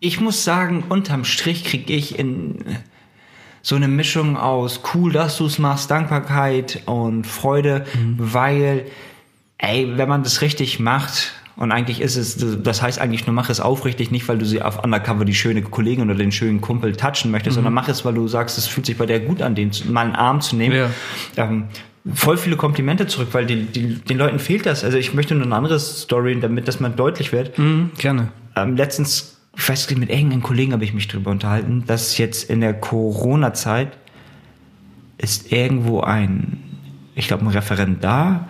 ich 0.00 0.20
muss 0.20 0.44
sagen, 0.44 0.84
unterm 0.88 1.24
Strich 1.24 1.64
kriege 1.64 1.92
ich 1.92 2.18
in 2.18 2.64
so 3.62 3.76
eine 3.76 3.88
Mischung 3.88 4.36
aus 4.36 4.80
cool, 4.94 5.12
dass 5.12 5.38
du 5.38 5.46
es 5.46 5.58
machst, 5.58 5.90
Dankbarkeit 5.90 6.82
und 6.86 7.26
Freude, 7.26 7.86
weil, 8.16 8.86
ey, 9.58 9.96
wenn 9.96 10.08
man 10.08 10.22
das 10.22 10.40
richtig 10.42 10.78
macht, 10.78 11.32
und 11.56 11.72
eigentlich 11.72 12.02
ist 12.02 12.16
es, 12.16 12.36
das 12.62 12.82
heißt 12.82 12.98
eigentlich 13.00 13.26
nur 13.26 13.34
mach 13.34 13.48
es 13.48 13.60
aufrichtig, 13.60 14.10
nicht 14.10 14.28
weil 14.28 14.36
du 14.36 14.44
sie 14.44 14.60
auf 14.60 14.84
Undercover 14.84 15.24
die 15.24 15.34
schöne 15.34 15.62
Kollegin 15.62 16.04
oder 16.04 16.18
den 16.18 16.32
schönen 16.32 16.60
Kumpel 16.60 16.94
touchen 16.94 17.30
möchtest, 17.30 17.54
sondern 17.54 17.72
mach 17.72 17.88
es, 17.88 18.04
weil 18.04 18.14
du 18.14 18.28
sagst, 18.28 18.58
es 18.58 18.66
fühlt 18.66 18.84
sich 18.84 18.98
bei 18.98 19.06
der 19.06 19.20
gut 19.20 19.40
an, 19.40 19.54
den 19.54 19.70
mal 19.88 20.04
einen 20.04 20.14
Arm 20.14 20.42
zu 20.42 20.54
nehmen. 20.56 20.76
Ja. 20.76 20.90
Ähm, 21.36 21.64
voll 22.14 22.36
viele 22.36 22.56
Komplimente 22.56 23.06
zurück, 23.06 23.28
weil 23.32 23.46
die, 23.46 23.64
die, 23.64 23.94
den 23.94 24.18
Leuten 24.18 24.38
fehlt 24.38 24.66
das. 24.66 24.84
Also 24.84 24.98
ich 24.98 25.14
möchte 25.14 25.34
nur 25.34 25.44
eine 25.44 25.56
andere 25.56 25.80
Story, 25.80 26.38
damit 26.38 26.68
das 26.68 26.78
mal 26.78 26.90
deutlich 26.90 27.32
wird. 27.32 27.58
Mhm, 27.58 27.90
gerne. 27.98 28.28
Ähm, 28.54 28.76
letztens, 28.76 29.38
ich 29.56 29.68
weiß 29.68 29.88
nicht, 29.88 29.98
mit 29.98 30.10
irgendeinem 30.10 30.42
Kollegen 30.42 30.72
habe 30.72 30.84
ich 30.84 30.92
mich 30.92 31.08
drüber 31.08 31.30
unterhalten, 31.30 31.84
dass 31.86 32.18
jetzt 32.18 32.50
in 32.50 32.60
der 32.60 32.74
Corona-Zeit 32.74 33.96
ist 35.18 35.50
irgendwo 35.50 36.02
ein, 36.02 36.58
ich 37.14 37.28
glaube, 37.28 37.44
ein 37.44 37.48
Referent 37.48 38.04
da. 38.04 38.48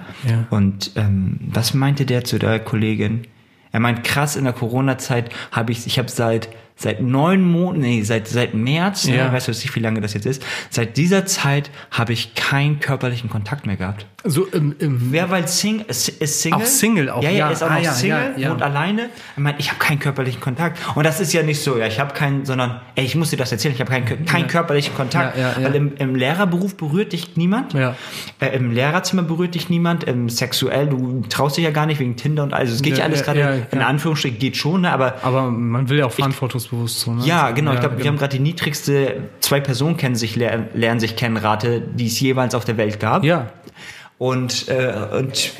Und 0.51 0.93
ähm, 0.97 1.39
was 1.41 1.75
meinte 1.75 2.07
der 2.07 2.25
zu 2.25 2.39
der 2.39 2.59
Kollegin? 2.61 3.27
Er 3.73 3.81
meint, 3.81 4.05
krass, 4.05 4.37
in 4.37 4.45
der 4.45 4.53
Corona-Zeit 4.53 5.31
habe 5.53 5.73
ich, 5.73 5.87
ich 5.87 5.99
habe 5.99 6.09
seit 6.09 6.49
seit 6.77 7.01
neun 7.01 7.43
Monaten, 7.43 7.81
nee, 7.81 8.03
seit, 8.03 8.29
seit 8.29 8.55
März, 8.55 9.05
Ja. 9.05 9.27
ne, 9.29 9.33
weißt 9.33 9.49
du 9.49 9.53
nicht, 9.53 9.75
wie 9.75 9.81
lange 9.81 10.01
das 10.01 10.13
jetzt 10.15 10.27
ist, 10.27 10.43
seit 10.71 10.97
dieser 10.97 11.25
Zeit 11.27 11.71
habe 11.91 12.13
ich 12.13 12.35
keinen 12.35 12.81
körperlichen 12.81 13.31
Kontakt 13.31 13.67
mehr 13.67 13.77
gehabt. 13.77 14.07
So 14.25 14.45
im, 14.47 14.75
im 14.79 15.13
Wer 15.13 15.31
weil 15.31 15.47
Sing, 15.47 15.81
ist, 15.87 16.09
ist 16.09 16.43
Single? 16.43 16.61
Auch 16.61 16.67
Single 16.67 17.11
auch, 17.11 17.23
ja, 17.23 17.31
ja, 17.31 17.37
ja. 17.39 17.51
ist 17.51 17.63
auch 17.63 17.71
Ah, 17.71 17.77
noch 17.77 17.85
ja, 17.85 17.93
Single 17.93 18.35
ja, 18.37 18.53
und 18.53 18.61
alleine. 18.63 19.09
Ich 19.37 19.43
meine, 19.43 19.59
ich 19.59 19.69
habe 19.69 19.79
keinen 19.79 20.01
körperlichen 20.01 20.41
Kontakt. 20.41 20.79
Und 20.97 21.05
das 21.07 21.21
ist 21.21 21.33
ja 21.33 21.43
nicht 21.43 21.63
so, 21.63 21.79
ja, 21.79 21.87
ich 21.87 22.01
habe 22.01 22.13
keinen, 22.13 22.45
sondern, 22.45 22.81
ey, 22.97 23.05
ich 23.05 23.15
muss 23.15 23.31
dir 23.31 23.37
das 23.37 23.53
erzählen, 23.53 23.73
ich 23.75 23.81
habe 23.81 23.91
keinen, 23.91 24.27
keinen 24.27 24.49
körperlichen 24.49 24.95
Kontakt. 24.95 25.39
Weil 25.39 25.75
im, 25.75 25.95
im 25.97 26.15
Lehrerberuf 26.15 26.77
berührt 26.77 27.13
dich 27.13 27.37
niemand. 27.37 27.73
Ja. 27.73 27.95
Äh, 28.41 28.57
Im 28.57 28.73
Lehrerzimmer 28.73 29.23
berührt 29.23 29.55
dich 29.55 29.69
niemand. 29.71 30.05
Im 30.05 30.29
sexuell, 30.29 30.89
du 30.89 31.23
traust 31.29 31.57
dich 31.57 31.65
ja 31.65 31.71
gar 31.71 31.87
nicht 31.87 32.01
wegen 32.01 32.17
Tinder 32.17 32.43
und 32.43 32.53
alles. 32.53 32.73
Es 32.73 32.83
geht 32.83 32.99
ja, 32.99 33.05
alles 33.05 33.23
gerade, 33.23 33.67
in. 33.71 33.81
Anführungsstrichen, 33.81 34.39
geht 34.39 34.57
schon, 34.57 34.83
ne? 34.83 34.93
aber 34.93 35.15
aber 35.23 35.51
man 35.51 35.89
will 35.89 35.99
ja 35.99 36.07
auch 36.07 36.13
verantwortungsbewusst 36.67 37.01
so, 37.01 37.13
ne? 37.13 37.25
ja, 37.25 37.51
genau. 37.51 37.73
ich 37.73 37.81
glaube, 37.81 37.97
wir 37.97 38.03
genau. 38.03 38.13
haben 38.13 38.19
gerade 38.19 38.37
die 38.37 38.43
niedrigste 38.43 39.29
zwei 39.41 39.61
Personen 39.61 39.97
kennen 39.97 40.17
sich 40.17 40.37
lernen, 40.37 40.69
lernen 40.75 41.01
sich 41.01 41.17
kennen 41.17 41.37
Rate, 41.37 41.81
die 41.81 42.07
es 42.07 42.19
jeweils 42.21 42.55
auf 42.55 42.65
der 42.65 42.77
Welt 42.77 43.01
gab. 43.01 43.25
Ja, 43.25 43.51
Und, 44.19 44.69
äh, 44.69 44.95
und 45.19 45.53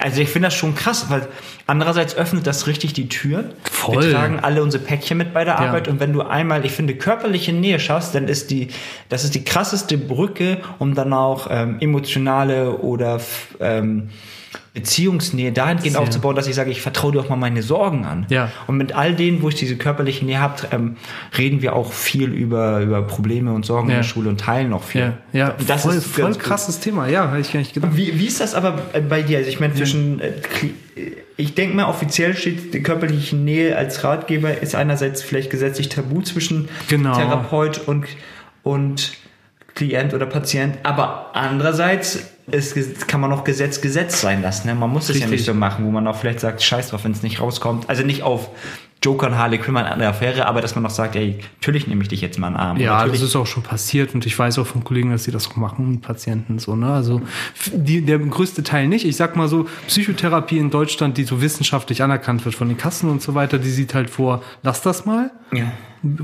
also 0.00 0.20
ich 0.20 0.28
finde 0.28 0.48
das 0.48 0.54
schon 0.54 0.74
krass, 0.74 1.06
weil 1.08 1.28
andererseits 1.66 2.16
öffnet 2.16 2.46
das 2.46 2.66
richtig 2.66 2.92
die 2.92 3.08
Türen. 3.08 3.52
Voll. 3.70 4.04
Wir 4.04 4.12
tragen 4.12 4.40
alle 4.40 4.62
unsere 4.62 4.82
Päckchen 4.82 5.16
mit 5.16 5.32
bei 5.32 5.44
der 5.44 5.54
Ja. 5.54 5.60
Arbeit 5.60 5.88
und 5.88 6.00
wenn 6.00 6.12
du 6.12 6.22
einmal, 6.22 6.64
ich 6.64 6.72
finde, 6.72 6.96
körperliche 6.96 7.52
Nähe 7.52 7.78
schaffst, 7.78 8.14
dann 8.14 8.28
ist 8.28 8.50
die, 8.50 8.68
das 9.08 9.24
ist 9.24 9.34
die 9.34 9.44
krasseste 9.44 9.96
Brücke, 9.96 10.58
um 10.78 10.94
dann 10.94 11.12
auch 11.12 11.46
ähm, 11.50 11.76
emotionale 11.80 12.78
oder 12.78 13.20
ähm, 13.60 14.10
Beziehungsnähe 14.74 15.52
dahingehend 15.52 15.92
Sehr. 15.92 16.00
aufzubauen, 16.00 16.36
dass 16.36 16.46
ich 16.46 16.54
sage, 16.54 16.70
ich 16.70 16.82
vertraue 16.82 17.12
dir 17.12 17.20
auch 17.20 17.28
mal 17.30 17.36
meine 17.36 17.62
Sorgen 17.62 18.04
an. 18.04 18.26
Ja. 18.28 18.50
Und 18.66 18.76
mit 18.76 18.92
all 18.94 19.14
denen, 19.14 19.40
wo 19.42 19.48
ich 19.48 19.54
diese 19.54 19.76
körperliche 19.76 20.24
Nähe 20.24 20.38
habe, 20.40 20.54
ähm, 20.70 20.96
reden 21.38 21.62
wir 21.62 21.74
auch 21.74 21.92
viel 21.92 22.30
über, 22.32 22.80
über 22.80 23.02
Probleme 23.02 23.52
und 23.54 23.64
Sorgen 23.64 23.88
in 23.88 23.92
Ja. 23.92 23.96
der 23.98 24.04
Schule 24.04 24.28
und 24.28 24.38
teilen 24.40 24.72
auch 24.72 24.82
viel. 24.82 25.14
ja, 25.32 25.38
ja. 25.48 25.54
das 25.66 25.82
voll, 25.82 25.94
ist 25.94 26.06
voll 26.06 26.24
ganz 26.24 26.36
gut. 26.36 26.44
krasses 26.44 26.80
Thema. 26.80 27.08
Ja, 27.08 27.30
hätte 27.30 27.40
ich 27.40 27.52
gar 27.52 27.60
nicht 27.60 27.72
gedacht. 27.74 27.92
Wie, 27.96 28.18
wie 28.18 28.26
ist 28.26 28.40
das 28.40 28.54
aber 28.54 28.78
äh, 28.92 29.00
bei 29.00 29.22
dir? 29.22 29.38
Also 29.38 29.48
ich 29.48 29.60
meine, 29.60 29.74
zwischen, 29.74 30.20
äh, 30.20 30.32
Kli- 30.42 30.74
ich 31.38 31.54
denke 31.54 31.76
mal, 31.76 31.84
offiziell 31.86 32.34
steht 32.36 32.72
die 32.74 32.82
körperliche 32.82 33.36
Nähe 33.36 33.76
als 33.76 34.04
Ratgeber 34.04 34.58
ist 34.60 34.74
einerseits 34.74 35.22
vielleicht 35.22 35.50
gesetzlich 35.50 35.88
tabu 35.90 36.22
zwischen 36.22 36.68
Genau. 36.88 37.14
Therapeut 37.14 37.78
und, 37.86 38.06
und 38.62 39.12
Klient 39.76 40.14
oder 40.14 40.26
Patient, 40.26 40.78
aber 40.82 41.30
andererseits 41.34 42.30
ist, 42.50 43.06
kann 43.06 43.20
man 43.20 43.32
auch 43.32 43.44
Gesetz 43.44 43.80
Gesetz 43.80 44.20
sein 44.20 44.42
lassen. 44.42 44.68
Ne? 44.68 44.74
Man 44.74 44.90
muss 44.90 45.08
es 45.08 45.20
ja 45.20 45.26
nicht 45.26 45.44
so 45.44 45.54
machen, 45.54 45.84
wo 45.84 45.90
man 45.90 46.06
auch 46.06 46.16
vielleicht 46.16 46.40
sagt, 46.40 46.62
scheiß 46.62 46.90
drauf, 46.90 47.04
wenn 47.04 47.12
es 47.12 47.22
nicht 47.22 47.40
rauskommt. 47.40 47.88
Also 47.88 48.02
nicht 48.02 48.22
auf 48.22 48.48
Joker 49.06 49.28
und 49.28 49.38
Harley 49.38 49.58
Quinn 49.58 49.74
mal 49.74 49.84
eine 49.84 50.08
Affäre, 50.08 50.46
aber 50.48 50.60
dass 50.60 50.74
man 50.74 50.84
auch 50.84 50.90
sagt, 50.90 51.14
ey, 51.14 51.38
natürlich 51.60 51.86
nehme 51.86 52.02
ich 52.02 52.08
dich 52.08 52.20
jetzt 52.20 52.40
mal 52.40 52.48
in 52.48 52.54
den 52.54 52.60
Arm. 52.60 52.76
Ja, 52.78 53.06
das 53.06 53.22
ist 53.22 53.36
auch 53.36 53.46
schon 53.46 53.62
passiert 53.62 54.14
und 54.16 54.26
ich 54.26 54.36
weiß 54.36 54.58
auch 54.58 54.66
von 54.66 54.82
Kollegen, 54.82 55.12
dass 55.12 55.22
sie 55.22 55.30
das 55.30 55.48
auch 55.48 55.54
machen 55.54 55.92
mit 55.92 56.02
Patienten 56.02 56.58
so, 56.58 56.74
ne? 56.74 56.92
Also 56.92 57.22
die, 57.72 58.00
der 58.00 58.18
größte 58.18 58.64
Teil 58.64 58.88
nicht. 58.88 59.06
Ich 59.06 59.16
sag 59.16 59.36
mal 59.36 59.46
so, 59.46 59.68
Psychotherapie 59.86 60.58
in 60.58 60.70
Deutschland, 60.70 61.18
die 61.18 61.22
so 61.22 61.40
wissenschaftlich 61.40 62.02
anerkannt 62.02 62.44
wird 62.44 62.56
von 62.56 62.66
den 62.66 62.76
Kassen 62.76 63.08
und 63.08 63.22
so 63.22 63.36
weiter, 63.36 63.58
die 63.58 63.70
sieht 63.70 63.94
halt 63.94 64.10
vor, 64.10 64.42
lass 64.64 64.82
das 64.82 65.06
mal. 65.06 65.30
ja. 65.52 65.72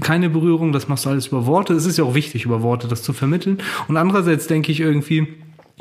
Keine 0.01 0.29
Berührung, 0.29 0.73
das 0.73 0.87
machst 0.89 1.07
du 1.07 1.11
alles 1.11 1.29
über 1.29 1.47
Worte. 1.47 1.73
Es 1.73 1.87
ist 1.87 1.99
ja 1.99 2.05
auch 2.05 2.15
wichtig, 2.15 2.45
über 2.45 2.63
Worte 2.63 2.89
das 2.89 3.03
zu 3.03 3.13
vermitteln. 3.13 3.59
Und 3.89 3.97
andererseits 3.97 4.47
denke 4.47 4.71
ich 4.71 4.81
irgendwie 4.81 5.27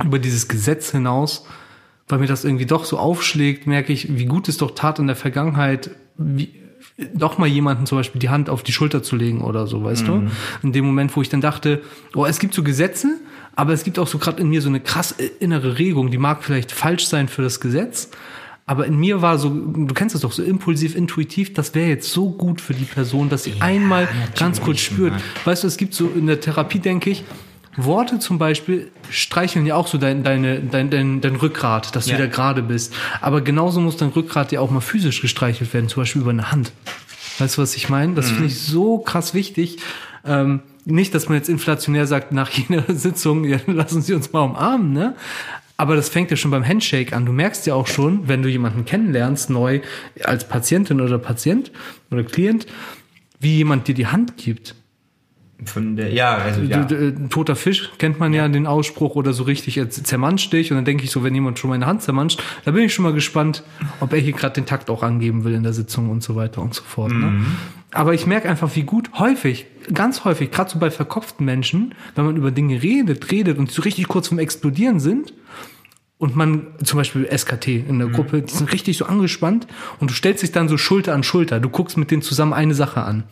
über 0.03 0.17
dieses 0.17 0.47
Gesetz 0.47 0.91
hinaus, 0.91 1.45
weil 2.07 2.19
mir 2.19 2.27
das 2.27 2.43
irgendwie 2.43 2.65
doch 2.65 2.85
so 2.85 2.97
aufschlägt, 2.97 3.67
merke 3.67 3.93
ich, 3.93 4.17
wie 4.17 4.25
gut 4.25 4.47
es 4.49 4.57
doch 4.57 4.71
tat 4.71 4.97
in 4.99 5.07
der 5.07 5.15
Vergangenheit, 5.15 5.91
wie, 6.17 6.60
doch 7.13 7.37
mal 7.37 7.47
jemanden 7.47 7.85
zum 7.85 7.97
Beispiel 7.97 8.19
die 8.19 8.29
Hand 8.29 8.49
auf 8.49 8.63
die 8.63 8.71
Schulter 8.71 9.03
zu 9.03 9.15
legen 9.15 9.41
oder 9.41 9.67
so, 9.67 9.83
weißt 9.83 10.07
du? 10.07 10.23
In 10.63 10.71
dem 10.71 10.85
Moment, 10.85 11.15
wo 11.15 11.21
ich 11.21 11.29
dann 11.29 11.41
dachte, 11.41 11.81
oh, 12.15 12.25
es 12.25 12.39
gibt 12.39 12.53
so 12.53 12.63
Gesetze, 12.63 13.19
aber 13.55 13.73
es 13.73 13.83
gibt 13.83 13.99
auch 13.99 14.07
so 14.07 14.17
gerade 14.17 14.41
in 14.41 14.49
mir 14.49 14.61
so 14.61 14.69
eine 14.69 14.79
krass 14.79 15.15
innere 15.39 15.77
Regung, 15.77 16.11
die 16.11 16.17
mag 16.17 16.43
vielleicht 16.43 16.71
falsch 16.71 17.05
sein 17.05 17.27
für 17.27 17.41
das 17.41 17.59
Gesetz, 17.59 18.09
aber 18.65 18.85
in 18.85 18.97
mir 18.97 19.21
war 19.21 19.37
so, 19.37 19.49
du 19.49 19.93
kennst 19.93 20.15
das 20.15 20.21
doch, 20.21 20.31
so 20.31 20.43
impulsiv, 20.43 20.95
intuitiv, 20.95 21.53
das 21.53 21.75
wäre 21.75 21.89
jetzt 21.89 22.11
so 22.11 22.29
gut 22.29 22.61
für 22.61 22.73
die 22.73 22.85
Person, 22.85 23.27
dass 23.27 23.43
sie 23.43 23.55
einmal 23.59 24.07
ganz 24.37 24.61
kurz 24.61 24.79
spürt. 24.79 25.13
Weißt 25.43 25.63
du, 25.63 25.67
es 25.67 25.77
gibt 25.77 25.93
so 25.93 26.09
in 26.09 26.27
der 26.27 26.39
Therapie, 26.39 26.79
denke 26.79 27.09
ich, 27.09 27.23
Worte 27.77 28.19
zum 28.19 28.37
Beispiel 28.37 28.91
streicheln 29.09 29.65
ja 29.65 29.75
auch 29.75 29.87
so 29.87 29.97
dein, 29.97 30.23
deine, 30.23 30.59
dein, 30.59 30.89
dein, 30.89 31.21
dein 31.21 31.35
Rückgrat, 31.37 31.95
dass 31.95 32.05
du 32.05 32.11
Ja. 32.11 32.17
wieder 32.17 32.27
gerade 32.27 32.61
bist. 32.63 32.93
Aber 33.21 33.41
genauso 33.41 33.79
muss 33.79 33.97
dein 33.97 34.09
Rückgrat 34.09 34.51
ja 34.51 34.59
auch 34.59 34.69
mal 34.71 34.81
physisch 34.81 35.21
gestreichelt 35.21 35.73
werden, 35.73 35.87
zum 35.89 36.01
Beispiel 36.01 36.21
über 36.21 36.31
eine 36.31 36.51
Hand. 36.51 36.71
Weißt 37.39 37.57
du, 37.57 37.61
was 37.61 37.75
ich 37.75 37.89
meine? 37.89 38.13
Das 38.13 38.29
finde 38.29 38.45
ich 38.47 38.59
so 38.61 38.97
krass 38.99 39.33
wichtig. 39.33 39.77
Ähm, 40.25 40.59
nicht, 40.85 41.15
dass 41.15 41.29
man 41.29 41.37
jetzt 41.37 41.47
inflationär 41.49 42.07
sagt, 42.07 42.31
nach 42.33 42.49
jeder 42.51 42.83
Sitzung, 42.93 43.45
ja, 43.45 43.57
lassen 43.67 44.01
Sie 44.01 44.13
uns 44.13 44.31
mal 44.33 44.41
umarmen, 44.41 44.91
ne? 44.93 45.15
Aber 45.77 45.95
das 45.95 46.09
fängt 46.09 46.29
ja 46.29 46.37
schon 46.37 46.51
beim 46.51 46.67
Handshake 46.67 47.15
an. 47.15 47.25
Du 47.25 47.31
merkst 47.31 47.65
ja 47.65 47.73
auch 47.73 47.87
schon, 47.87 48.27
wenn 48.27 48.43
du 48.43 48.49
jemanden 48.49 48.85
kennenlernst, 48.85 49.49
neu 49.49 49.79
als 50.23 50.47
Patientin 50.47 51.01
oder 51.01 51.17
Patient 51.17 51.71
oder 52.11 52.23
Klient, 52.23 52.67
wie 53.39 53.55
jemand 53.57 53.87
dir 53.87 53.95
die 53.95 54.05
Hand 54.05 54.37
gibt. 54.37 54.75
Von 55.65 55.95
der, 55.95 56.11
ja, 56.11 56.37
also 56.37 56.61
ja. 56.61 56.83
Du, 56.83 56.95
du, 56.95 57.07
äh, 57.07 57.29
toter 57.29 57.55
Fisch 57.55 57.91
kennt 57.99 58.19
man 58.19 58.33
ja. 58.33 58.47
den 58.47 58.65
Ausspruch 58.65 59.15
oder 59.15 59.31
so 59.31 59.43
richtig 59.43 59.77
äh, 59.77 59.89
zermanscht 59.89 60.51
dich 60.53 60.71
und 60.71 60.77
dann 60.77 60.85
denke 60.85 61.03
ich 61.03 61.11
so, 61.11 61.23
wenn 61.23 61.35
jemand 61.35 61.59
schon 61.59 61.69
meine 61.69 61.85
Hand 61.85 62.01
zermanscht, 62.01 62.41
da 62.65 62.71
bin 62.71 62.83
ich 62.83 62.93
schon 62.93 63.03
mal 63.03 63.13
gespannt, 63.13 63.63
ob 63.99 64.11
er 64.11 64.19
hier 64.19 64.33
gerade 64.33 64.55
den 64.55 64.65
Takt 64.65 64.89
auch 64.89 65.03
angeben 65.03 65.43
will 65.43 65.53
in 65.53 65.61
der 65.61 65.73
Sitzung 65.73 66.09
und 66.09 66.23
so 66.23 66.35
weiter 66.35 66.61
und 66.61 66.73
so 66.73 66.81
fort. 66.83 67.11
Ne? 67.11 67.45
Aber 67.91 68.13
ich 68.13 68.25
merke 68.25 68.49
einfach, 68.49 68.75
wie 68.75 68.83
gut 68.83 69.11
häufig, 69.19 69.67
ganz 69.93 70.23
häufig, 70.23 70.49
gerade 70.49 70.71
so 70.71 70.79
bei 70.79 70.89
verkopften 70.89 71.45
Menschen, 71.45 71.93
wenn 72.15 72.25
man 72.25 72.37
über 72.37 72.49
Dinge 72.49 72.81
redet, 72.81 73.31
redet 73.31 73.57
und 73.57 73.71
so 73.71 73.81
richtig 73.81 74.07
kurz 74.07 74.29
vom 74.29 74.39
Explodieren 74.39 74.99
sind, 74.99 75.33
und 76.21 76.35
man, 76.35 76.67
zum 76.83 76.97
Beispiel 76.97 77.27
SKT 77.35 77.67
in 77.67 77.97
der 77.97 78.07
Gruppe, 78.09 78.43
die 78.43 78.53
sind 78.53 78.71
richtig 78.71 78.95
so 78.95 79.05
angespannt 79.05 79.65
und 79.99 80.11
du 80.11 80.13
stellst 80.13 80.43
dich 80.43 80.51
dann 80.51 80.69
so 80.69 80.77
Schulter 80.77 81.15
an 81.15 81.23
Schulter. 81.23 81.59
Du 81.59 81.67
guckst 81.67 81.97
mit 81.97 82.11
denen 82.11 82.21
zusammen 82.21 82.53
eine 82.53 82.75
Sache 82.75 83.01
an. 83.01 83.23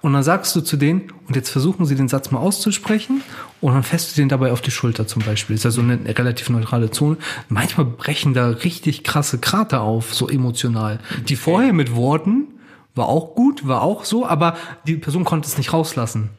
Und 0.00 0.12
dann 0.12 0.22
sagst 0.22 0.54
du 0.54 0.60
zu 0.60 0.76
denen, 0.76 1.12
und 1.26 1.34
jetzt 1.34 1.50
versuchen 1.50 1.86
sie 1.86 1.96
den 1.96 2.06
Satz 2.06 2.30
mal 2.30 2.38
auszusprechen 2.38 3.22
und 3.60 3.74
dann 3.74 3.82
fässt 3.82 4.12
du 4.12 4.20
den 4.20 4.28
dabei 4.28 4.52
auf 4.52 4.60
die 4.60 4.70
Schulter 4.70 5.08
zum 5.08 5.22
Beispiel. 5.22 5.56
Ist 5.56 5.64
ja 5.64 5.72
so 5.72 5.80
eine 5.80 5.98
relativ 6.16 6.48
neutrale 6.48 6.92
Zone. 6.92 7.16
Manchmal 7.48 7.86
brechen 7.86 8.34
da 8.34 8.50
richtig 8.50 9.02
krasse 9.02 9.38
Krater 9.38 9.80
auf, 9.80 10.14
so 10.14 10.28
emotional. 10.28 11.00
Die 11.28 11.34
vorher 11.34 11.72
mit 11.72 11.96
Worten 11.96 12.46
war 12.94 13.08
auch 13.08 13.34
gut, 13.34 13.66
war 13.66 13.82
auch 13.82 14.04
so, 14.04 14.24
aber 14.24 14.56
die 14.86 14.94
Person 14.94 15.24
konnte 15.24 15.48
es 15.48 15.58
nicht 15.58 15.72
rauslassen. 15.72 16.30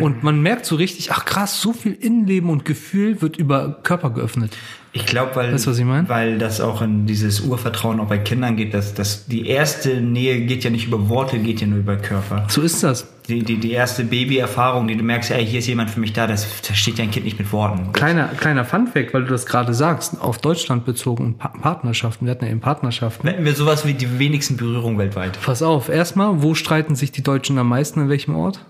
Und 0.00 0.22
man 0.22 0.40
merkt 0.40 0.64
so 0.64 0.76
richtig, 0.76 1.12
ach 1.12 1.24
krass, 1.24 1.60
so 1.60 1.72
viel 1.72 1.92
Innenleben 1.92 2.50
und 2.50 2.64
Gefühl 2.64 3.20
wird 3.20 3.36
über 3.36 3.80
Körper 3.82 4.10
geöffnet. 4.10 4.56
Ich 4.94 5.06
glaube, 5.06 5.34
weil, 5.36 5.54
Weißt 5.54 5.66
ich 5.66 5.84
mein? 5.86 6.06
weil 6.10 6.38
das 6.38 6.60
auch 6.60 6.82
in 6.82 7.06
dieses 7.06 7.40
Urvertrauen 7.40 7.98
auch 7.98 8.08
bei 8.08 8.18
Kindern 8.18 8.56
geht, 8.56 8.74
dass, 8.74 8.92
dass 8.92 9.24
die 9.24 9.46
erste 9.46 10.02
Nähe 10.02 10.42
geht 10.42 10.64
ja 10.64 10.70
nicht 10.70 10.86
über 10.86 11.08
Worte, 11.08 11.38
geht 11.38 11.62
ja 11.62 11.66
nur 11.66 11.78
über 11.78 11.96
Körper. 11.96 12.44
So 12.48 12.60
ist 12.60 12.82
das. 12.82 13.06
Die, 13.26 13.42
die, 13.42 13.56
die 13.56 13.70
erste 13.70 14.04
Babyerfahrung, 14.04 14.88
die 14.88 14.96
du 14.96 15.02
merkst, 15.02 15.30
ey, 15.30 15.46
hier 15.46 15.60
ist 15.60 15.66
jemand 15.66 15.90
für 15.90 16.00
mich 16.00 16.12
da, 16.12 16.26
das 16.26 16.44
versteht 16.44 16.98
dein 16.98 17.10
Kind 17.10 17.24
nicht 17.24 17.38
mit 17.38 17.52
Worten. 17.52 17.92
Kleiner, 17.92 18.28
kleiner 18.28 18.66
Funfact, 18.66 19.14
weil 19.14 19.22
du 19.24 19.30
das 19.30 19.46
gerade 19.46 19.72
sagst, 19.72 20.20
auf 20.20 20.38
Deutschland 20.38 20.84
bezogen 20.84 21.24
und 21.24 21.38
pa 21.38 21.48
Partnerschaften. 21.48 22.26
Wir 22.26 22.32
hatten 22.32 22.44
ja 22.44 22.50
eben 22.50 22.60
Partnerschaften. 22.60 23.26
Wetten 23.26 23.44
wir 23.46 23.54
sowas 23.54 23.86
wie 23.86 23.94
die 23.94 24.18
wenigsten 24.18 24.58
Berührungen 24.58 24.98
weltweit. 24.98 25.38
Pass 25.42 25.62
auf, 25.62 25.88
erstmal, 25.88 26.42
wo 26.42 26.54
streiten 26.54 26.96
sich 26.96 27.12
die 27.12 27.22
Deutschen 27.22 27.56
am 27.56 27.68
meisten, 27.68 28.00
in 28.00 28.08
welchem 28.10 28.34
Ort? 28.34 28.66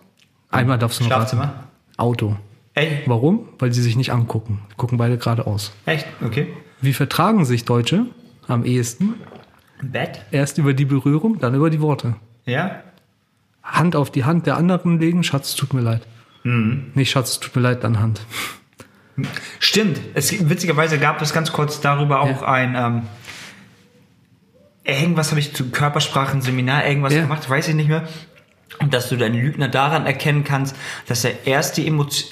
Einmal 0.52 0.78
darfst 0.78 1.00
du 1.00 1.04
noch 1.04 1.10
raten. 1.10 1.20
Schlafzimmer? 1.28 1.64
Auto. 1.96 2.36
Ey, 2.74 3.02
Warum? 3.06 3.48
Weil 3.58 3.72
sie 3.72 3.82
sich 3.82 3.96
nicht 3.96 4.12
angucken. 4.12 4.60
Die 4.70 4.76
gucken 4.76 4.96
beide 4.98 5.18
geradeaus. 5.18 5.72
echt? 5.86 6.06
Okay. 6.24 6.48
Wie 6.80 6.92
vertragen 6.94 7.44
sich 7.44 7.64
Deutsche 7.64 8.06
am 8.48 8.64
ehesten? 8.64 9.14
Bett? 9.82 10.24
Erst 10.30 10.58
über 10.58 10.74
die 10.74 10.84
Berührung, 10.84 11.38
dann 11.38 11.54
über 11.54 11.68
die 11.70 11.80
Worte. 11.80 12.16
Ja? 12.46 12.80
Hand 13.62 13.94
auf 13.96 14.10
die 14.10 14.24
Hand 14.24 14.46
der 14.46 14.56
anderen 14.56 14.98
legen, 14.98 15.22
Schatz, 15.22 15.54
tut 15.54 15.74
mir 15.74 15.80
leid. 15.80 16.02
Nicht 16.44 17.10
Schatz, 17.10 17.38
tut 17.40 17.54
mir 17.54 17.62
leid, 17.62 17.84
dann 17.84 18.00
Hand. 18.00 18.20
Stimmt. 19.60 20.00
Es, 20.14 20.48
witzigerweise 20.48 20.98
gab 20.98 21.20
es 21.22 21.32
ganz 21.32 21.52
kurz 21.52 21.80
darüber 21.80 22.20
auch 22.20 22.42
Ja. 22.42 22.48
ein, 22.48 22.74
ähm, 22.74 23.02
irgendwas 24.84 25.30
habe 25.30 25.40
ich 25.40 25.54
zu 25.54 25.70
Körpersprachen-Seminar, 25.70 26.86
irgendwas 26.86 27.12
Ja. 27.14 27.22
gemacht, 27.22 27.48
weiß 27.48 27.68
ich 27.68 27.74
nicht 27.74 27.88
mehr. 27.88 28.08
Und 28.80 28.94
dass 28.94 29.08
du 29.08 29.16
deinen 29.16 29.34
Lügner 29.40 29.68
daran 29.68 30.06
erkennen 30.06 30.44
kannst, 30.44 30.76
dass 31.06 31.24
er 31.24 31.46
erst 31.46 31.76
die 31.76 31.86
Emotion, 31.86 32.30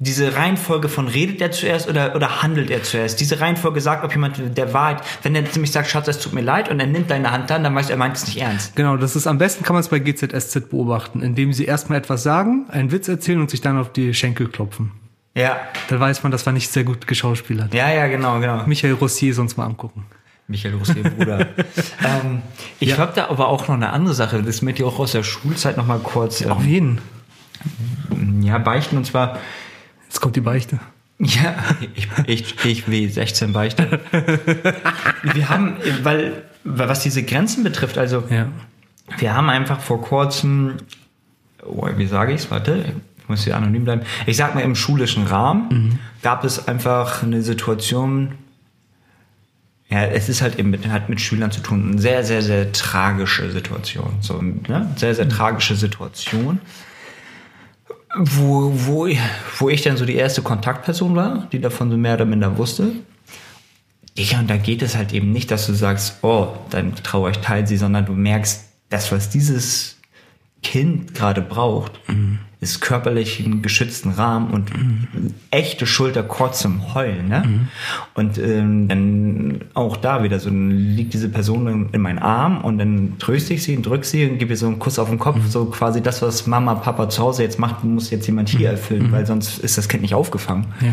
diese 0.00 0.36
Reihenfolge 0.36 0.88
von 0.88 1.08
redet 1.08 1.40
er 1.40 1.50
zuerst 1.50 1.88
oder, 1.88 2.14
oder 2.14 2.40
handelt 2.42 2.70
er 2.70 2.84
zuerst? 2.84 3.18
Diese 3.20 3.40
Reihenfolge 3.40 3.80
sagt, 3.80 4.04
ob 4.04 4.12
jemand 4.12 4.56
der 4.56 4.72
Wahrheit, 4.72 5.02
wenn 5.24 5.34
er 5.34 5.42
nämlich 5.42 5.72
sagt, 5.72 5.88
Schatz, 5.90 6.06
es 6.06 6.20
tut 6.20 6.32
mir 6.32 6.40
leid 6.40 6.68
und 6.70 6.78
er 6.78 6.86
nimmt 6.86 7.10
deine 7.10 7.32
Hand 7.32 7.50
dann, 7.50 7.64
dann 7.64 7.74
weißt 7.74 7.88
du, 7.88 7.94
er 7.94 7.98
meint 7.98 8.16
es 8.16 8.26
nicht 8.26 8.40
ernst. 8.40 8.76
Genau, 8.76 8.96
das 8.96 9.16
ist 9.16 9.26
am 9.26 9.38
besten 9.38 9.64
kann 9.64 9.74
man 9.74 9.80
es 9.80 9.88
bei 9.88 9.98
GZSZ 9.98 10.70
beobachten, 10.70 11.20
indem 11.20 11.52
sie 11.52 11.64
erstmal 11.64 11.98
etwas 11.98 12.22
sagen, 12.22 12.66
einen 12.70 12.92
Witz 12.92 13.08
erzählen 13.08 13.40
und 13.40 13.50
sich 13.50 13.60
dann 13.60 13.76
auf 13.76 13.92
die 13.92 14.14
Schenkel 14.14 14.46
klopfen. 14.48 14.92
Ja, 15.34 15.56
Dann 15.88 16.00
weiß 16.00 16.22
man, 16.22 16.32
das 16.32 16.46
war 16.46 16.52
nicht 16.52 16.68
sehr 16.70 16.84
gut 16.84 17.06
geschauspielert. 17.06 17.74
ja, 17.74 17.90
ja, 17.92 18.06
genau, 18.06 18.40
genau. 18.40 18.64
Michael 18.66 18.94
Rossier 18.94 19.34
sonst 19.34 19.56
mal 19.56 19.66
angucken. 19.66 20.04
Michael 20.48 20.74
Ruske, 20.76 21.02
Bruder. 21.02 21.40
ähm, 22.04 22.42
ich 22.80 22.88
Ja. 22.90 22.98
habe 22.98 23.12
da 23.14 23.28
aber 23.28 23.48
auch 23.48 23.68
noch 23.68 23.74
eine 23.74 23.90
andere 23.90 24.14
Sache, 24.14 24.38
das 24.38 24.46
ist 24.56 24.62
mir 24.62 24.74
auch 24.86 24.98
aus 24.98 25.12
der 25.12 25.22
Schulzeit 25.22 25.76
noch 25.76 25.86
mal 25.86 25.98
kurz 25.98 26.44
Auf 26.46 26.62
ähm, 26.64 26.68
jeden. 26.68 28.42
ja, 28.42 28.58
beichten. 28.58 28.96
Und 28.96 29.04
zwar, 29.04 29.38
Jetzt 30.08 30.20
kommt 30.20 30.36
die 30.36 30.40
Beichte. 30.40 30.78
ja, 31.18 31.54
ich, 31.94 32.08
ich, 32.26 32.64
ich 32.64 32.84
W16 32.86 33.52
beichte. 33.52 34.00
Wir 35.34 35.48
haben, 35.50 35.76
weil, 36.02 36.44
weil 36.64 36.88
was 36.88 37.00
diese 37.00 37.22
Grenzen 37.24 37.62
betrifft, 37.64 37.98
also 37.98 38.24
Ja. 38.30 38.46
wir 39.18 39.34
haben 39.34 39.50
einfach 39.50 39.80
vor 39.80 40.00
kurzem, 40.00 40.76
oh, 41.66 41.86
wie 41.96 42.06
sage 42.06 42.32
ich 42.32 42.42
es, 42.42 42.50
warte, 42.50 42.84
ich 43.18 43.28
muss 43.28 43.44
hier 43.44 43.56
anonym 43.56 43.84
bleiben. 43.84 44.02
Ich 44.26 44.36
sag 44.38 44.54
mal, 44.54 44.60
im 44.62 44.74
schulischen 44.76 45.26
Rahmen 45.26 45.98
gab 46.22 46.44
es 46.44 46.68
einfach 46.68 47.22
eine 47.22 47.42
Situation, 47.42 48.32
ja, 49.90 50.04
es 50.04 50.28
ist 50.28 50.42
halt 50.42 50.58
eben 50.58 50.70
mit, 50.70 50.86
hat 50.88 51.08
mit 51.08 51.20
Schülern 51.20 51.50
zu 51.50 51.60
tun, 51.60 51.90
eine 51.92 52.00
sehr, 52.00 52.22
sehr, 52.22 52.42
sehr 52.42 52.72
tragische 52.72 53.50
Situation. 53.50 54.18
So, 54.20 54.40
ne? 54.42 54.92
Sehr, 54.96 55.14
sehr 55.14 55.28
tragische 55.28 55.76
Situation. 55.76 56.60
Wo, 58.14 58.72
wo, 58.74 59.08
wo 59.58 59.68
ich 59.68 59.82
dann 59.82 59.96
so 59.96 60.04
die 60.04 60.16
erste 60.16 60.42
Kontaktperson 60.42 61.14
war, 61.14 61.48
die 61.52 61.60
davon 61.60 61.90
so 61.90 61.96
mehr 61.96 62.14
oder 62.14 62.24
minder 62.26 62.58
wusste. 62.58 62.92
Ja, 64.14 64.40
und 64.40 64.50
da 64.50 64.56
geht 64.56 64.82
es 64.82 64.96
halt 64.96 65.12
eben 65.12 65.32
nicht, 65.32 65.50
dass 65.50 65.66
du 65.66 65.72
sagst, 65.72 66.18
oh, 66.22 66.48
dann 66.70 66.94
traurig 66.96 67.38
teilt 67.38 67.68
sie, 67.68 67.76
sondern 67.76 68.04
du 68.04 68.12
merkst, 68.12 68.64
das, 68.90 69.12
was 69.12 69.30
dieses 69.30 69.97
Kind 70.62 71.14
gerade 71.14 71.40
braucht, 71.40 71.92
ist 72.60 72.80
körperlich 72.80 73.44
einen 73.44 73.62
geschützten 73.62 74.10
Rahmen 74.10 74.50
und 74.50 74.72
echte 75.52 75.86
Schulterkord 75.86 76.56
zum 76.56 76.92
Heulen. 76.94 77.28
Ne? 77.28 77.68
Und 78.14 78.36
ähm, 78.38 78.88
dann 78.88 79.60
auch 79.74 79.96
da 79.96 80.24
wieder 80.24 80.40
so 80.40 80.50
dann 80.50 80.70
liegt 80.70 81.14
diese 81.14 81.28
Person 81.28 81.68
in, 81.68 81.88
in 81.92 82.00
meinen 82.00 82.18
Arm 82.18 82.62
und 82.64 82.78
dann 82.78 83.18
tröste 83.20 83.54
ich 83.54 83.62
sie 83.62 83.76
und 83.76 83.86
drück 83.86 84.04
sie 84.04 84.28
und 84.28 84.38
gebe 84.38 84.50
ihr 84.52 84.56
so 84.56 84.66
einen 84.66 84.80
Kuss 84.80 84.98
auf 84.98 85.08
den 85.08 85.20
Kopf, 85.20 85.38
so 85.48 85.66
quasi 85.66 86.02
das, 86.02 86.20
was 86.20 86.48
Mama, 86.48 86.74
Papa 86.74 87.08
zu 87.08 87.22
Hause 87.22 87.44
jetzt 87.44 87.60
macht, 87.60 87.84
muss 87.84 88.10
jetzt 88.10 88.26
jemand 88.26 88.48
hier 88.48 88.70
erfüllen, 88.70 89.12
weil 89.12 89.24
sonst 89.24 89.58
ist 89.60 89.78
das 89.78 89.88
Kind 89.88 90.02
nicht 90.02 90.14
aufgefangen. 90.14 90.66
Ja. 90.80 90.92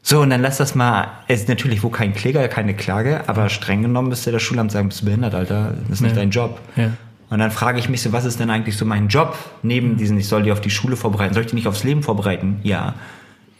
So, 0.00 0.22
und 0.22 0.30
dann 0.30 0.40
lass 0.40 0.56
das 0.56 0.74
mal, 0.74 1.08
es 1.26 1.40
ist 1.40 1.48
natürlich 1.50 1.82
wo 1.82 1.90
kein 1.90 2.14
Kläger, 2.14 2.48
keine 2.48 2.72
Klage, 2.74 3.28
aber 3.28 3.50
streng 3.50 3.82
genommen 3.82 4.08
müsste 4.08 4.32
das 4.32 4.40
Schulamt 4.40 4.72
sagen, 4.72 4.88
bist 4.88 5.02
du 5.02 5.04
behindert, 5.04 5.34
Alter, 5.34 5.74
das 5.82 5.98
ist 5.98 6.00
nicht 6.00 6.12
Ja. 6.12 6.22
dein 6.22 6.30
Job. 6.30 6.58
Ja. 6.76 6.92
Und 7.30 7.38
dann 7.40 7.50
frage 7.50 7.78
ich 7.78 7.88
mich 7.88 8.00
so, 8.02 8.12
was 8.12 8.24
ist 8.24 8.40
denn 8.40 8.48
eigentlich 8.50 8.76
so 8.76 8.84
mein 8.84 9.08
Job 9.08 9.36
neben 9.62 9.96
diesen, 9.96 10.18
ich 10.18 10.28
soll 10.28 10.42
die 10.44 10.52
auf 10.52 10.60
die 10.62 10.70
Schule 10.70 10.96
vorbereiten, 10.96 11.34
soll 11.34 11.42
ich 11.44 11.50
die 11.50 11.56
nicht 11.56 11.66
aufs 11.68 11.84
Leben 11.84 12.02
vorbereiten? 12.02 12.60
Ja. 12.62 12.94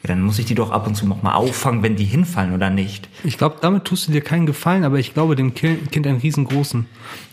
Ja, 0.05 0.09
dann 0.15 0.23
muss 0.23 0.39
ich 0.39 0.47
die 0.47 0.55
doch 0.55 0.71
ab 0.71 0.87
und 0.87 0.95
zu 0.95 1.09
noch 1.09 1.25
mal 1.25 1.35
auffangen, 1.35 1.83
wenn 1.83 1.97
die 1.97 2.05
hinfallen 2.05 2.55
oder 2.55 2.71
nicht. 2.71 3.09
Ich 3.25 3.37
glaube, 3.37 3.57
damit 3.61 3.85
tust 3.85 4.07
du 4.07 4.13
dir 4.13 4.21
keinen 4.21 4.47
Gefallen, 4.47 4.85
aber 4.85 5.01
ich 5.01 5.13
glaube 5.13 5.35
dem 5.35 5.55
Ki- 5.55 5.77
Kind 5.91 6.07
einen 6.07 6.19
riesengroßen. 6.21 6.87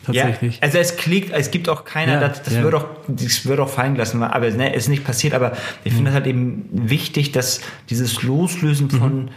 Tatsächlich. 0.03 0.55
Ja, 0.55 0.63
also 0.63 0.79
es 0.79 0.97
klingt, 0.97 1.31
es 1.31 1.51
gibt 1.51 1.69
auch 1.69 1.85
keiner, 1.85 2.13
Ja, 2.13 2.19
das, 2.27 2.41
das 2.41 2.55
ja. 2.55 2.63
wird 2.63 2.73
auch, 2.73 2.85
das 3.07 3.45
wird 3.45 3.59
auch 3.59 3.69
fallen 3.69 3.93
gelassen, 3.93 4.23
aber 4.23 4.49
ne, 4.49 4.73
ist 4.73 4.89
nicht 4.89 5.03
passiert. 5.03 5.35
Aber 5.35 5.51
ich 5.83 5.93
finde 5.93 6.09
es 6.09 6.15
halt 6.15 6.25
eben 6.25 6.65
wichtig, 6.71 7.31
dass 7.33 7.61
dieses 7.91 8.23
Loslösen 8.23 8.89
von, 8.89 9.29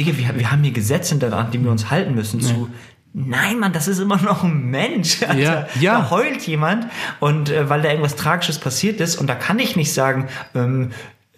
Digga, 0.00 0.18
wir, 0.18 0.36
wir 0.40 0.50
haben 0.50 0.64
hier 0.64 0.72
Gesetze, 0.72 1.14
daran, 1.16 1.52
die 1.52 1.62
wir 1.62 1.70
uns 1.70 1.88
halten 1.88 2.16
müssen, 2.16 2.40
zu, 2.40 2.68
nein, 3.12 3.58
Mann, 3.58 3.72
das 3.72 3.88
ist 3.88 3.98
immer 3.98 4.20
noch 4.20 4.44
ein 4.44 4.70
Mensch. 4.70 5.22
Alter. 5.22 5.38
Ja, 5.38 5.66
ja. 5.80 5.98
Da 5.98 6.10
heult 6.10 6.42
jemand 6.46 6.86
und 7.20 7.50
äh, 7.50 7.68
weil 7.68 7.82
da 7.82 7.88
irgendwas 7.88 8.16
Tragisches 8.16 8.58
passiert 8.58 9.00
ist 9.00 9.16
und 9.16 9.26
da 9.26 9.34
kann 9.34 9.58
ich 9.58 9.76
nicht 9.76 9.92
sagen, 9.92 10.28
ähm, 10.54 10.92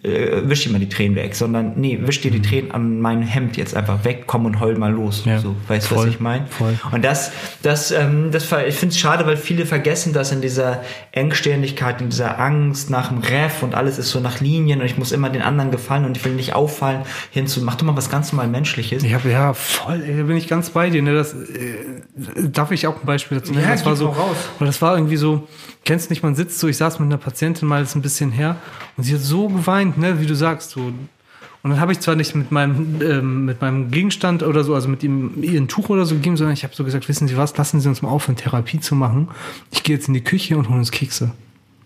äh, 0.05 0.47
wisch 0.49 0.63
dir 0.63 0.71
mal 0.71 0.79
die 0.79 0.89
Tränen 0.89 1.15
weg, 1.15 1.35
sondern 1.35 1.73
nee, 1.75 1.99
wisch 2.01 2.21
dir 2.21 2.31
die 2.31 2.41
Tränen 2.41 2.71
an 2.71 2.99
meinem 3.01 3.23
Hemd 3.23 3.57
jetzt 3.57 3.75
einfach 3.75 4.03
weg, 4.05 4.23
komm 4.27 4.45
und 4.45 4.59
heul 4.59 4.77
mal 4.77 4.91
los. 4.91 5.23
Ja, 5.25 5.39
so, 5.39 5.55
weißt 5.67 5.91
du, 5.91 5.95
was 5.95 6.05
ich 6.05 6.19
meine? 6.19 6.45
voll. 6.47 6.77
Und 6.91 7.03
das, 7.03 7.31
das, 7.63 7.91
ähm, 7.91 8.29
das, 8.31 8.43
ver- 8.45 8.67
ich 8.67 8.75
finde 8.75 8.93
es 8.93 8.99
schade, 8.99 9.25
weil 9.25 9.37
viele 9.37 9.65
vergessen 9.65 10.13
das 10.13 10.31
in 10.31 10.41
dieser 10.41 10.83
Engstirnigkeit, 11.11 12.01
in 12.01 12.09
dieser 12.09 12.39
Angst 12.39 12.89
nach 12.89 13.09
dem 13.09 13.19
Ref 13.19 13.63
und 13.63 13.73
alles 13.73 13.97
ist 13.97 14.11
so 14.11 14.19
nach 14.19 14.39
Linien 14.41 14.79
und 14.79 14.85
ich 14.85 14.97
muss 14.97 15.11
immer 15.11 15.29
den 15.29 15.41
anderen 15.41 15.71
gefallen 15.71 16.05
und 16.05 16.17
ich 16.17 16.23
will 16.25 16.33
nicht 16.33 16.53
auffallen, 16.53 17.01
hinzu, 17.31 17.61
mach 17.61 17.75
doch 17.75 17.85
mal 17.85 17.95
was 17.97 18.09
ganz 18.09 18.31
normal 18.31 18.47
Menschliches. 18.47 19.03
Ich 19.03 19.13
habe 19.13 19.29
ja 19.31 19.53
voll, 19.53 20.03
ey, 20.05 20.17
da 20.17 20.23
bin 20.23 20.37
ich 20.37 20.47
ganz 20.47 20.69
bei 20.69 20.89
dir. 20.89 21.01
Ne? 21.01 21.13
Das, 21.15 21.33
äh, 21.33 22.49
darf 22.51 22.71
ich 22.71 22.85
auch 22.87 22.99
ein 22.99 23.05
Beispiel 23.05 23.39
dazu 23.39 23.51
nennen? 23.53 23.65
Ja, 23.65 23.71
das 23.71 23.85
war 23.85 23.95
so, 23.95 24.07
raus. 24.09 24.35
und 24.59 24.65
das 24.67 24.81
war 24.81 24.95
irgendwie 24.95 25.17
so, 25.17 25.47
kennst 25.83 26.09
nicht, 26.09 26.21
man 26.23 26.35
sitzt 26.35 26.59
so, 26.59 26.67
ich 26.67 26.77
saß 26.77 26.99
mit 26.99 27.07
einer 27.07 27.17
Patientin 27.17 27.67
mal, 27.67 27.81
ist 27.81 27.95
ein 27.95 28.01
bisschen 28.01 28.31
her, 28.31 28.57
und 28.97 29.03
sie 29.03 29.13
hat 29.13 29.21
so 29.21 29.47
geweint, 29.49 29.94
ne, 29.97 30.19
wie 30.21 30.25
du 30.25 30.35
sagst, 30.35 30.71
so. 30.71 30.81
Und 30.81 31.71
dann 31.71 31.79
habe 31.79 31.91
ich 31.91 31.99
zwar 31.99 32.15
nicht 32.15 32.35
mit 32.35 32.51
meinem, 32.51 33.01
ähm, 33.01 33.45
mit 33.45 33.59
meinem 33.61 33.89
Gegenstand 33.89 34.43
oder 34.43 34.63
so, 34.63 34.75
also 34.75 34.87
mit 34.87 35.01
ihm 35.03 35.31
ihr 35.41 35.59
ein 35.59 35.67
Tuch 35.67 35.89
oder 35.89 36.05
so 36.05 36.13
gegeben, 36.13 36.37
sondern 36.37 36.53
ich 36.53 36.63
habe 36.63 36.75
so 36.75 36.83
gesagt, 36.83 37.09
wissen 37.09 37.27
Sie 37.27 37.37
was, 37.37 37.57
lassen 37.57 37.79
Sie 37.79 37.89
uns 37.89 38.03
mal 38.03 38.09
aufhören, 38.09 38.35
Therapie 38.35 38.79
zu 38.79 38.93
machen. 38.93 39.29
Ich 39.71 39.81
gehe 39.81 39.95
jetzt 39.95 40.07
in 40.07 40.13
die 40.13 40.23
Küche 40.23 40.57
und 40.57 40.69
hole 40.69 40.77
uns 40.77 40.91
Kekse. 40.91 41.31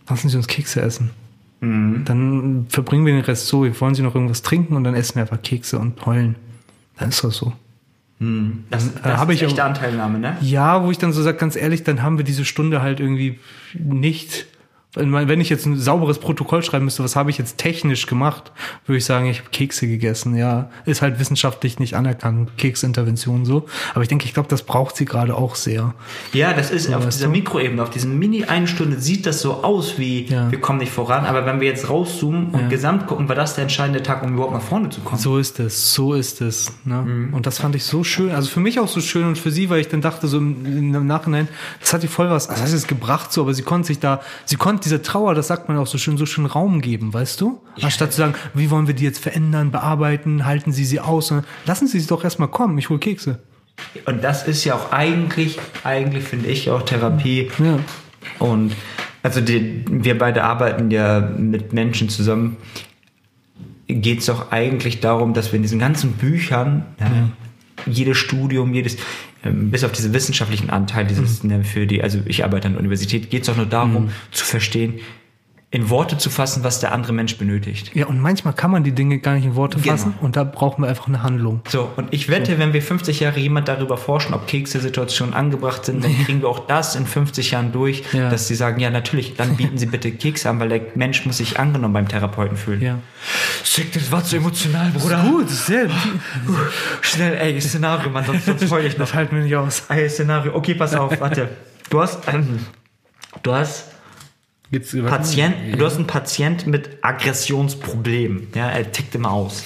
Lassen 0.10 0.28
Sie 0.28 0.36
uns 0.36 0.48
Kekse 0.48 0.82
essen. 0.82 1.12
Dann 1.62 2.66
verbringen 2.70 3.06
wir 3.06 3.13
den 3.13 3.24
Rest 3.24 3.48
so, 3.48 3.65
wollen 3.82 3.95
Sie 3.95 4.02
noch 4.02 4.15
irgendwas 4.15 4.41
trinken 4.41 4.76
und 4.76 4.84
dann 4.86 4.95
essen 4.95 5.15
wir 5.15 5.24
einfach 5.24 5.41
Kekse 5.41 5.78
und 5.80 6.06
heulen. 6.06 6.36
Dann 6.98 7.10
ist 7.10 7.24
das 7.24 7.36
so. 7.38 7.54
Das, 8.69 8.88
Äh, 8.88 8.91
hab 9.04 9.30
ich 9.30 9.41
echte 9.43 9.63
Anteilnahme, 9.63 10.19
ne? 10.19 10.38
Ja, 10.41 10.84
wo 10.84 10.91
ich 10.91 10.98
dann 10.98 11.13
so 11.13 11.22
sage, 11.22 11.38
ganz 11.38 11.56
ehrlich, 11.56 11.84
dann 11.84 12.02
haben 12.02 12.17
wir 12.17 12.26
diese 12.26 12.43
Stunde 12.43 12.82
halt 12.82 13.00
irgendwie 13.00 13.39
nicht. 13.74 14.48
Wenn 14.95 15.39
ich 15.39 15.49
jetzt 15.49 15.67
ein 15.67 15.78
sauberes 15.78 16.17
Protokoll 16.17 16.63
schreiben 16.63 16.86
müsste, 16.86 17.04
was 17.04 17.15
habe 17.15 17.30
ich 17.30 17.38
jetzt 17.38 17.60
technisch 17.60 18.08
gemacht, 18.08 18.52
würde 18.88 18.97
ich 18.97 19.06
sagen, 19.06 19.28
ich 19.28 19.38
habe 19.39 19.49
Kekse 19.52 19.86
gegessen. 19.88 20.36
Ja, 20.36 20.71
ist 20.86 21.04
halt 21.04 21.19
wissenschaftlich 21.19 21.78
nicht 21.78 21.95
anerkannt, 21.95 22.58
Keksintervention 22.58 23.45
so. 23.45 23.67
Aber 23.93 24.02
ich 24.02 24.08
denke, 24.08 24.25
ich 24.25 24.34
glaube, 24.34 24.49
das 24.49 24.63
braucht 24.63 24.95
sie 24.95 25.06
gerade 25.06 25.36
auch 25.36 25.54
sehr. 25.54 25.93
Ja, 26.34 26.54
das 26.54 26.71
ist 26.71 26.91
auf 26.91 27.06
weißt 27.06 27.19
dieser 27.19 27.28
du? 27.28 27.34
Mikroebene, 27.34 27.84
auf 27.84 27.91
diesem 27.91 28.17
Mini 28.17 28.45
eine 28.45 28.67
Stunde 28.67 28.99
sieht 28.99 29.28
das 29.28 29.41
so 29.41 29.63
aus 29.63 29.99
wie 29.99 30.25
Ja. 30.25 30.49
wir 30.52 30.60
kommen 30.60 30.80
nicht 30.80 30.91
voran, 30.91 31.25
aber 31.25 31.45
wenn 31.45 31.62
wir 31.62 31.67
jetzt 31.67 31.88
rauszoomen 31.88 32.47
und 32.49 32.69
gesamt 32.69 33.06
gucken, 33.06 33.30
war 33.30 33.36
das 33.36 33.54
der 33.54 33.63
entscheidende 33.63 34.02
Tag, 34.02 34.23
um 34.23 34.34
überhaupt 34.34 34.54
nach 34.54 34.62
vorne 34.62 34.89
zu 34.89 35.02
kommen. 35.02 35.21
So 35.21 35.38
ist 35.38 35.60
es, 35.60 35.93
so 35.93 36.15
ist 36.15 36.41
es. 36.41 36.73
Ne? 36.84 36.95
Mhm. 37.04 37.34
Und 37.36 37.45
das 37.45 37.60
fand 37.60 37.75
ich 37.75 37.84
so 37.84 38.04
schön. 38.04 38.32
Also 38.32 38.49
für 38.49 38.60
mich 38.60 38.80
auch 38.80 38.88
so 38.88 39.02
schön 39.02 39.25
und 39.28 39.38
für 39.38 39.52
sie, 39.52 39.69
weil 39.69 39.82
ich 39.82 39.88
dann 39.88 40.02
dachte, 40.02 40.28
so 40.28 40.39
im, 40.39 40.65
im 40.93 41.06
Nachhinein, 41.06 41.47
das 41.80 41.93
hat 41.93 42.02
ihr 42.02 42.10
voll 42.10 42.32
was, 42.32 42.49
also 42.49 42.63
das 42.63 42.73
ist 42.73 42.88
gebracht 42.88 43.32
so, 43.32 43.41
aber 43.41 43.54
sie 43.54 43.62
konnte 43.62 43.86
sich 43.86 43.99
da, 43.99 44.21
sie 44.45 44.56
konnte 44.56 44.79
diese 44.86 45.02
Trauer, 45.02 45.36
das 45.36 45.48
sagt 45.48 45.70
man 45.70 45.78
auch 45.78 45.88
so 45.88 45.98
schön, 45.98 46.18
so 46.18 46.26
schön 46.26 46.46
Raum 46.46 46.82
geben, 46.82 47.13
weißt 47.13 47.39
du? 47.42 47.62
Anstatt 47.82 48.13
zu 48.13 48.20
sagen, 48.20 48.36
wie 48.54 48.70
wollen 48.70 48.88
wir 48.88 48.94
die 48.94 49.04
jetzt 49.04 49.20
verändern, 49.20 49.72
bearbeiten, 49.72 50.46
halten 50.46 50.72
sie 50.72 50.86
sie 50.86 51.00
aus, 51.00 51.34
lassen 51.65 51.88
sie 51.88 52.00
sie 52.00 52.08
doch 52.08 52.24
erstmal 52.24 52.50
kommen, 52.50 52.78
ich 52.78 52.89
hol 52.89 53.00
Kekse. 53.00 53.39
Und 54.06 54.24
das 54.24 54.48
ist 54.48 54.65
ja 54.65 54.76
auch 54.76 54.92
eigentlich, 54.92 55.58
eigentlich 55.84 56.24
finde 56.24 56.50
ich 56.50 56.70
auch 56.70 56.82
Therapie. 56.84 57.50
Ja. 57.60 57.80
Und 58.39 58.74
also 59.24 59.42
die, 59.42 59.84
wir 59.89 60.18
beide 60.18 60.44
arbeiten 60.44 60.92
ja 60.92 61.20
mit 61.20 61.74
Menschen 61.74 62.10
zusammen. 62.10 62.58
Geht 63.88 64.20
es 64.20 64.28
doch 64.28 64.52
eigentlich 64.52 65.00
darum, 65.00 65.34
dass 65.34 65.52
wir 65.52 65.58
in 65.58 65.63
diesen 65.63 65.80
ganzen 65.80 66.13
Büchern, 66.13 66.86
ja, 67.00 67.30
jedes 67.86 68.18
Studium, 68.18 68.74
jedes, 68.74 68.98
bis 69.43 69.84
auf 69.84 69.91
diese 69.91 70.13
wissenschaftlichen 70.13 70.69
Anteil, 70.69 71.06
dieses 71.06 71.43
ne, 71.43 71.63
für 71.63 71.88
die, 71.88 72.04
also 72.04 72.19
ich 72.25 72.43
arbeite 72.43 72.67
an 72.67 72.73
der 72.73 72.80
Universität, 72.80 73.30
geht 73.30 73.43
es 73.43 73.47
doch 73.47 73.56
nur 73.56 73.65
darum, 73.65 74.10
zu 74.32 74.43
verstehen, 74.43 74.99
in 75.71 75.91
Worte 75.91 76.17
zu 76.17 76.32
fassen, 76.32 76.63
was 76.63 76.79
der 76.79 76.91
andere 76.93 77.13
Mensch 77.13 77.38
benötigt. 77.38 77.91
Ja, 77.93 78.08
und 78.08 78.19
manchmal 78.19 78.55
kann 78.55 78.71
man 78.71 78.84
die 78.84 78.91
Dinge 78.91 79.19
gar 79.19 79.36
nicht 79.36 79.45
in 79.45 79.53
Worte 79.55 79.77
Genau. 79.79 79.91
fassen 79.97 80.15
und 80.19 80.36
da 80.36 80.43
brauchen 80.43 80.82
wir 80.84 80.89
einfach 80.89 81.08
eine 81.08 81.21
Handlung. 81.21 81.62
So, 81.67 81.91
und 81.95 82.08
ich 82.12 82.27
wette, 82.27 82.58
wenn 82.58 82.73
wir 82.73 82.82
50 82.82 83.19
Jahre 83.19 83.39
jemand 83.39 83.67
darüber 83.67 83.95
forschen, 83.95 84.34
ob 84.34 84.47
Kekse-Situationen 84.47 85.36
angebracht 85.36 85.86
sind, 85.86 86.03
dann 86.03 86.12
kriegen 86.25 86.41
wir 86.41 86.49
auch 86.49 86.65
das 86.65 86.95
in 86.95 87.05
50 87.05 87.51
Jahren 87.51 87.71
durch, 87.71 88.01
Ja. 88.13 88.32
dass 88.32 88.47
sie 88.47 88.55
sagen, 88.55 88.79
ja, 88.79 88.89
natürlich, 88.89 89.36
dann 89.36 89.58
bieten 89.58 89.77
sie 89.77 89.86
bitte 89.86 90.10
Kekse 90.12 90.49
an, 90.49 90.60
weil 90.60 90.69
der 90.69 90.82
Mensch 90.95 91.23
muss 91.27 91.38
sich 91.38 91.60
angenommen 91.60 91.93
beim 91.93 92.08
Therapeuten 92.08 92.58
fühlen. 92.58 92.82
Ja. 92.82 92.97
Sick, 93.63 93.91
das 93.93 94.12
war 94.12 94.23
zu 94.23 94.38
emotional, 94.38 94.89
Bruder. 94.89 95.19
Gut, 95.29 95.49
sehr. 95.51 95.88
Schnell, 97.01 97.36
ey, 97.36 97.62
Szenario, 97.62 98.10
Mann, 98.10 98.25
sonst, 98.25 98.45
sonst 98.45 98.71
heul 98.71 98.86
ich 98.86 98.93
noch. 98.97 99.05
Das 99.05 99.13
halten 99.13 99.36
wir 99.36 99.43
nicht 99.43 99.55
aus. 99.55 99.84
Ey, 99.89 100.10
Szenario. 100.10 100.55
Okay, 100.55 100.73
pass 100.73 100.95
auf, 100.95 101.19
warte. 101.19 101.49
Du 101.91 102.01
hast, 102.01 102.19
ähm, 102.32 102.60
du 103.43 103.53
hast 103.53 103.88
Geht's 104.71 104.95
Patient, 104.95 105.55
du 105.77 105.86
hast 105.86 105.95
einen 105.95 106.05
Patient 106.05 106.67
mit 106.67 106.97
Aggressionsproblemen. 107.01 108.47
Ja, 108.53 108.69
er 108.69 108.91
tickt 108.91 109.15
immer 109.15 109.32
aus. 109.32 109.63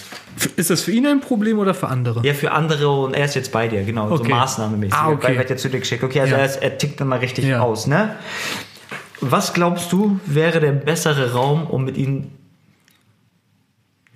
Ist 0.56 0.70
das 0.70 0.82
für 0.82 0.92
ihn 0.92 1.06
ein 1.06 1.20
Problem 1.20 1.60
oder 1.60 1.74
für 1.74 1.90
andere? 1.90 2.26
Ja, 2.26 2.34
für 2.34 2.52
andere 2.52 2.90
und 2.90 3.14
er 3.14 3.26
ist 3.26 3.36
jetzt 3.36 3.52
bei 3.52 3.68
dir, 3.68 3.84
genau, 3.84 4.08
so 4.08 4.24
Okay. 4.24 4.32
maßnahmemäßig. 4.32 4.94
Ah, 4.94 5.10
okay. 5.10 5.28
Weil 5.30 5.38
wird 5.40 5.50
jetzt 5.50 5.62
zu 5.62 5.70
dir 5.70 5.80
geschickt. 5.80 6.04
Okay, 6.04 6.22
also 6.22 6.34
Ja. 6.34 6.40
er, 6.40 6.46
ist, 6.46 6.56
er 6.58 6.78
tickt 6.78 7.02
immer 7.02 7.20
richtig 7.22 7.46
Ja. 7.46 7.60
aus, 7.62 7.86
ne? 7.86 8.16
Was 9.20 9.54
glaubst 9.54 9.92
du, 9.92 10.20
wäre 10.26 10.60
der 10.60 10.72
bessere 10.72 11.34
Raum, 11.34 11.68
um 11.68 11.84
mit 11.86 11.98
ihm 11.98 12.30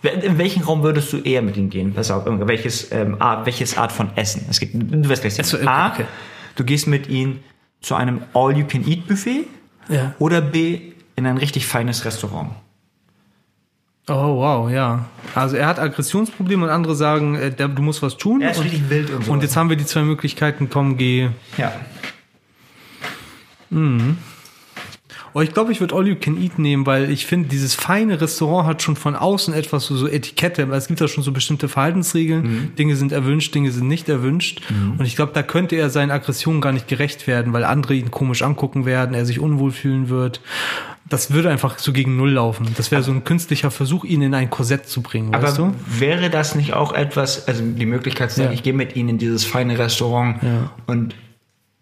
in 0.04 0.38
welchen 0.38 0.64
Raum 0.64 0.84
würdest 0.84 1.12
du 1.12 1.18
eher 1.18 1.42
mit 1.42 1.58
ihm 1.58 1.70
gehen? 1.70 1.94
Pass 1.94 2.12
auf, 2.12 2.24
welches, 2.26 2.92
ähm, 2.92 3.20
Art, 3.20 3.46
welches 3.46 3.78
Art 3.78 3.92
von 3.92 4.12
Essen? 4.16 4.46
Es 4.50 4.60
gibt, 4.60 4.74
du 4.76 5.10
wirst 5.10 5.22
gleich 5.24 5.34
sagen. 5.36 5.48
Achso, 5.48 5.58
okay, 5.58 6.04
A, 6.04 6.08
du 6.56 6.64
gehst 6.64 6.88
mit 6.88 7.10
ihm 7.10 7.40
zu 7.82 7.96
einem 7.96 8.22
All-You-Can-Eat-Buffet 8.34 9.48
Ja. 9.90 10.14
oder 10.20 10.42
B, 10.42 10.94
in 11.16 11.26
ein 11.26 11.38
richtig 11.38 11.66
feines 11.66 12.06
Restaurant. 12.06 12.52
Oh, 14.10 14.38
wow, 14.38 14.70
ja. 14.70 15.06
Also 15.36 15.58
er 15.58 15.68
hat 15.68 15.80
Aggressionsprobleme 15.80 16.66
und 16.66 16.70
andere 16.70 16.96
sagen, 16.96 17.36
äh, 17.36 17.52
der, 17.52 17.68
du 17.68 17.82
musst 17.82 18.02
was 18.02 18.16
tun. 18.16 18.42
Er 18.42 18.52
ist 18.52 18.58
und, 18.58 18.64
richtig 18.66 18.90
wild 18.90 19.10
und 19.10 19.26
so. 19.26 19.32
und 19.32 19.44
jetzt 19.44 19.58
haben 19.58 19.70
wir 19.70 19.76
die 19.76 19.86
zwei 19.86 20.04
Möglichkeiten, 20.04 20.70
komm, 20.70 20.98
geh. 20.98 21.30
Ja. 21.58 21.74
Oh, 25.38 25.42
ich 25.42 25.54
glaube, 25.54 25.72
ich 25.72 25.80
würde 25.82 25.94
All 25.94 26.08
You 26.08 26.16
Can 26.20 26.42
Eat 26.42 26.58
nehmen, 26.58 26.88
weil 26.88 27.12
ich 27.12 27.28
finde, 27.28 27.48
dieses 27.48 27.76
feine 27.76 28.20
Restaurant 28.20 28.68
hat 28.68 28.82
schon 28.82 28.96
von 28.96 29.16
außen 29.16 29.54
etwas 29.54 29.86
so, 29.86 29.96
so 29.96 30.08
Etikette. 30.08 30.68
weil 30.68 30.80
Es 30.80 30.88
gibt 30.88 31.00
da 31.00 31.08
schon 31.08 31.24
so 31.24 31.32
bestimmte 31.32 31.70
Verhaltensregeln. 31.70 32.74
Dinge 32.80 32.96
sind 32.96 33.12
erwünscht, 33.12 33.54
Dinge 33.54 33.70
sind 33.72 33.88
nicht 33.88 34.10
erwünscht. 34.10 34.62
Und 34.98 35.06
ich 35.06 35.16
glaube, 35.16 35.34
da 35.36 35.44
könnte 35.44 35.76
er 35.76 35.92
seinen 35.92 36.10
Aggressionen 36.10 36.60
gar 36.60 36.72
nicht 36.72 36.88
gerecht 36.88 37.28
werden, 37.28 37.54
weil 37.54 37.66
andere 37.66 37.94
ihn 37.94 38.10
komisch 38.10 38.42
angucken 38.42 38.86
werden, 38.88 39.14
er 39.14 39.28
sich 39.28 39.40
unwohl 39.40 39.72
fühlen 39.72 40.10
wird. 40.10 40.42
Das 41.08 41.32
würde 41.32 41.52
einfach 41.52 41.78
so 41.78 41.94
gegen 41.94 42.18
Null 42.18 42.32
laufen. 42.32 42.68
Das 42.76 42.90
wäre 42.90 43.04
so 43.04 43.12
ein 43.12 43.24
künstlicher 43.24 43.70
Versuch, 43.70 44.04
ihn 44.06 44.24
in 44.24 44.34
ein 44.34 44.50
Korsett 44.50 44.90
zu 44.90 45.02
bringen, 45.04 45.36
Aber 45.36 45.44
weißt 45.50 45.58
du? 45.60 45.74
wäre 46.00 46.32
das 46.32 46.56
nicht 46.56 46.74
auch 46.74 46.94
etwas, 46.94 47.48
also 47.48 47.62
die 47.64 47.86
Möglichkeit 47.86 48.32
zu 48.32 48.38
sagen, 48.38 48.50
Ja. 48.50 48.54
ich 48.56 48.64
gehe 48.64 48.74
mit 48.74 48.96
ihnen 48.96 49.10
in 49.10 49.18
dieses 49.20 49.46
feine 49.46 49.78
Restaurant 49.78 50.42
Ja. 50.42 50.72
und 50.88 51.14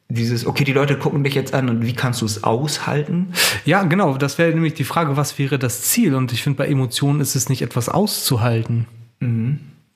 dieses, 0.07 0.45
okay, 0.45 0.63
die 0.63 0.73
Leute 0.73 0.97
gucken 0.97 1.23
dich 1.23 1.33
jetzt 1.33 1.53
an 1.53 1.69
und 1.69 1.85
wie 1.85 1.93
kannst 1.93 2.21
du 2.21 2.25
es 2.25 2.43
aushalten? 2.43 3.29
Ja, 3.65 3.83
genau. 3.83 4.17
Das 4.17 4.37
wäre 4.37 4.51
nämlich 4.51 4.75
die 4.75 4.83
Frage, 4.83 5.17
was 5.17 5.39
wäre 5.39 5.57
das 5.57 5.81
Ziel? 5.81 6.15
Und 6.15 6.31
ich 6.31 6.43
finde, 6.43 6.57
bei 6.57 6.67
Emotionen 6.67 7.21
ist 7.21 7.35
es 7.35 7.49
nicht 7.49 7.61
etwas 7.61 7.89
auszuhalten. 7.89 8.85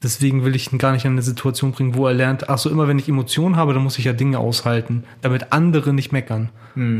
Deswegen 0.01 0.45
will 0.45 0.55
ich 0.55 0.71
ihn 0.71 0.79
gar 0.79 0.93
nicht 0.93 1.05
in 1.05 1.11
eine 1.11 1.21
Situation 1.21 1.73
bringen, 1.73 1.93
wo 1.93 2.07
er 2.07 2.13
lernt, 2.13 2.49
ach 2.49 2.57
so, 2.57 2.69
immer 2.69 2.87
wenn 2.87 2.97
ich 2.97 3.09
Emotionen 3.09 3.57
habe, 3.57 3.73
dann 3.73 3.83
muss 3.83 3.99
ich 3.99 4.05
ja 4.05 4.13
Dinge 4.13 4.39
aushalten, 4.39 5.03
damit 5.21 5.51
andere 5.51 5.93
nicht 5.93 6.11
meckern. 6.11 6.49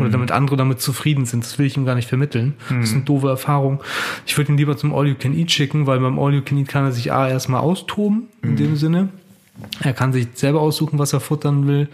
Oder 0.02 0.10
damit 0.10 0.32
andere 0.32 0.58
damit 0.58 0.82
zufrieden 0.82 1.26
sind. 1.26 1.46
Das 1.46 1.58
will 1.58 1.66
ich 1.66 1.78
ihm 1.78 1.86
gar 1.86 1.96
nicht 1.96 2.10
vermitteln. 2.10 2.56
Das 2.70 2.90
ist 2.90 2.96
eine 2.96 3.06
doofe 3.06 3.30
Erfahrung. 3.30 3.82
Ich 4.26 4.38
würde 4.38 4.52
ihn 4.52 4.58
lieber 4.58 4.76
zum 4.76 4.94
All 4.94 5.08
You 5.08 5.16
Can 5.18 5.34
Eat 5.34 5.52
schicken, 5.52 5.88
weil 5.88 6.00
beim 6.00 6.20
All 6.20 6.34
You 6.34 6.42
Can 6.42 6.58
Eat 6.58 6.68
kann 6.68 6.84
er 6.84 6.92
sich 6.92 7.14
A 7.14 7.30
erstmal 7.30 7.62
austoben, 7.62 8.24
in 8.42 8.58
dem 8.58 8.76
Sinne. 8.76 9.08
Er 9.82 9.94
kann 9.94 10.12
sich 10.12 10.28
selber 10.34 10.62
aussuchen, 10.62 11.00
was 11.00 11.14
er 11.14 11.20
futtern 11.20 11.68
will. 11.68 11.88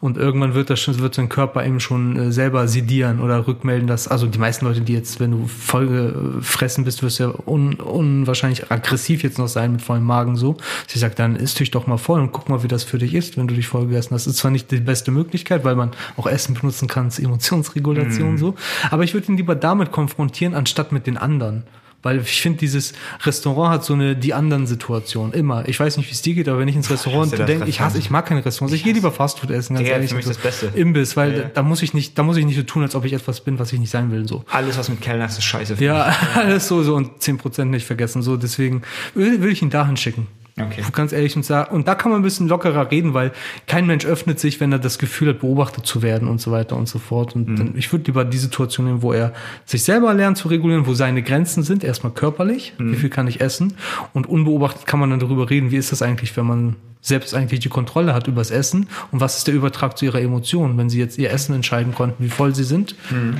Und 0.00 0.16
irgendwann 0.16 0.54
wird 0.54 0.70
das 0.70 0.80
schon, 0.80 0.98
wird 0.98 1.14
sein 1.14 1.28
Körper 1.28 1.64
eben 1.64 1.80
schon 1.80 2.16
äh, 2.16 2.32
selber 2.32 2.68
sedieren 2.68 3.20
oder 3.20 3.46
rückmelden, 3.46 3.86
dass, 3.86 4.08
also 4.08 4.26
die 4.26 4.38
meisten 4.38 4.64
Leute, 4.64 4.80
die 4.80 4.94
jetzt, 4.94 5.20
wenn 5.20 5.32
du 5.32 5.46
voll 5.46 5.86
gefressen 5.88 6.84
bist, 6.84 7.02
wirst 7.02 7.18
du 7.18 7.24
ja 7.24 7.34
un, 7.46 7.74
unwahrscheinlich 7.74 8.70
aggressiv 8.70 9.22
jetzt 9.22 9.38
noch 9.38 9.48
sein 9.48 9.72
mit 9.72 9.82
vollem 9.82 10.04
Magen 10.04 10.36
so. 10.36 10.56
Sie 10.86 10.98
sagt, 10.98 11.18
dann 11.18 11.36
isst 11.36 11.60
dich 11.60 11.70
doch 11.70 11.86
mal 11.86 11.98
voll 11.98 12.20
und 12.20 12.32
guck 12.32 12.48
mal, 12.48 12.62
wie 12.62 12.68
das 12.68 12.84
für 12.84 12.98
dich 12.98 13.14
ist, 13.14 13.36
wenn 13.36 13.48
du 13.48 13.54
dich 13.54 13.68
voll 13.68 13.86
gegessen 13.86 14.14
hast. 14.14 14.26
Das 14.26 14.34
ist 14.34 14.38
zwar 14.40 14.50
nicht 14.50 14.70
die 14.70 14.80
beste 14.80 15.10
Möglichkeit, 15.10 15.64
weil 15.64 15.76
man 15.76 15.90
auch 16.16 16.26
Essen 16.26 16.54
benutzen 16.54 16.88
kann, 16.88 17.10
zur 17.10 17.24
Emotionsregulation 17.24 18.38
so. 18.38 18.54
Aber 18.90 19.04
ich 19.04 19.14
würde 19.14 19.32
ihn 19.32 19.36
lieber 19.36 19.54
damit 19.54 19.92
konfrontieren, 19.92 20.54
anstatt 20.54 20.92
mit 20.92 21.06
den 21.06 21.16
anderen. 21.16 21.64
Weil 22.02 22.20
ich 22.20 22.40
finde, 22.40 22.58
dieses 22.60 22.92
Restaurant 23.24 23.70
hat 23.74 23.84
so 23.84 23.92
eine 23.94 24.14
die 24.14 24.32
anderen 24.32 24.66
Situation 24.68 25.32
immer. 25.32 25.68
Ich 25.68 25.80
weiß 25.80 25.96
nicht, 25.96 26.08
wie 26.08 26.12
es 26.12 26.22
dir 26.22 26.34
geht, 26.34 26.48
aber 26.48 26.60
wenn 26.60 26.68
ich 26.68 26.76
ins 26.76 26.90
Restaurant 26.90 27.36
denke, 27.48 27.68
ich 27.68 27.80
hasse, 27.80 27.98
ich 27.98 28.08
mag 28.08 28.24
keine 28.26 28.44
Restaurants. 28.44 28.72
Ich 28.74 28.84
gehe 28.84 28.92
lieber 28.92 29.10
Fastfood 29.10 29.50
essen, 29.50 29.74
ganz 29.74 29.84
Digga, 29.84 29.96
ehrlich. 29.96 30.10
für 30.10 30.16
mich 30.16 30.24
so. 30.24 30.30
das 30.30 30.38
Beste. 30.40 30.70
Imbiss, 30.74 31.16
weil 31.16 31.32
Ja. 31.32 31.38
da, 31.42 31.48
da 31.54 31.62
muss 31.64 31.82
ich 31.82 31.94
nicht, 31.94 32.16
da 32.16 32.22
muss 32.22 32.36
ich 32.36 32.46
nicht 32.46 32.56
so 32.56 32.62
tun, 32.62 32.82
als 32.82 32.94
ob 32.94 33.04
ich 33.04 33.12
etwas 33.14 33.40
bin, 33.40 33.58
was 33.58 33.72
ich 33.72 33.80
nicht 33.80 33.90
sein 33.90 34.12
will. 34.12 34.28
So. 34.28 34.44
Alles, 34.50 34.78
was 34.78 34.88
mit 34.88 35.00
Kellner 35.00 35.24
ist, 35.26 35.38
ist 35.38 35.44
scheiße. 35.44 35.76
Ja, 35.80 36.14
alles 36.34 36.68
so, 36.68 36.82
so 36.84 36.94
und 36.94 37.20
10% 37.20 37.64
nicht 37.64 37.84
vergessen. 37.86 38.22
So, 38.22 38.36
deswegen 38.36 38.82
will 39.14 39.44
ich 39.50 39.60
ihn 39.62 39.70
dahin 39.70 39.96
schicken. 39.96 40.28
Okay. 40.60 40.82
Ganz 40.92 41.12
ehrlich 41.12 41.36
und 41.36 41.44
sagen, 41.44 41.74
und 41.74 41.88
da 41.88 41.94
kann 41.94 42.10
man 42.10 42.20
ein 42.20 42.24
bisschen 42.24 42.48
lockerer 42.48 42.90
reden, 42.90 43.14
weil 43.14 43.32
kein 43.66 43.86
Mensch 43.86 44.06
öffnet 44.06 44.40
sich, 44.40 44.60
wenn 44.60 44.72
er 44.72 44.78
das 44.78 44.98
Gefühl 44.98 45.28
hat, 45.28 45.40
beobachtet 45.40 45.86
zu 45.86 46.02
werden 46.02 46.28
und 46.28 46.40
so 46.40 46.50
weiter 46.50 46.76
und 46.76 46.88
so 46.88 46.98
fort. 46.98 47.34
Und 47.34 47.58
dann, 47.58 47.74
ich 47.76 47.92
würde 47.92 48.06
lieber 48.06 48.24
die 48.24 48.38
Situation 48.38 48.86
nehmen, 48.86 49.02
wo 49.02 49.12
er 49.12 49.32
sich 49.64 49.82
selber 49.84 50.12
lernt 50.14 50.38
zu 50.38 50.48
regulieren, 50.48 50.86
wo 50.86 50.94
seine 50.94 51.22
Grenzen 51.22 51.62
sind, 51.62 51.84
erstmal 51.84 52.12
körperlich, 52.12 52.74
wie 52.78 52.96
viel 52.96 53.10
kann 53.10 53.26
ich 53.26 53.40
essen 53.40 53.74
und 54.12 54.26
unbeobachtet 54.28 54.86
kann 54.86 55.00
man 55.00 55.10
dann 55.10 55.20
darüber 55.20 55.50
reden, 55.50 55.70
wie 55.70 55.76
ist 55.76 55.92
das 55.92 56.02
eigentlich, 56.02 56.36
wenn 56.36 56.46
man 56.46 56.76
selbst 57.00 57.34
eigentlich 57.34 57.60
die 57.60 57.68
Kontrolle 57.68 58.14
hat 58.14 58.26
übers 58.28 58.50
Essen 58.50 58.88
und 59.12 59.20
was 59.20 59.38
ist 59.38 59.46
der 59.46 59.54
Übertrag 59.54 59.96
zu 59.96 60.04
ihrer 60.04 60.20
Emotion, 60.20 60.76
wenn 60.78 60.90
sie 60.90 60.98
jetzt 60.98 61.18
ihr 61.18 61.30
Essen 61.30 61.54
entscheiden 61.54 61.94
konnten, 61.94 62.24
wie 62.24 62.28
voll 62.28 62.54
sie 62.54 62.64
sind 62.64 62.94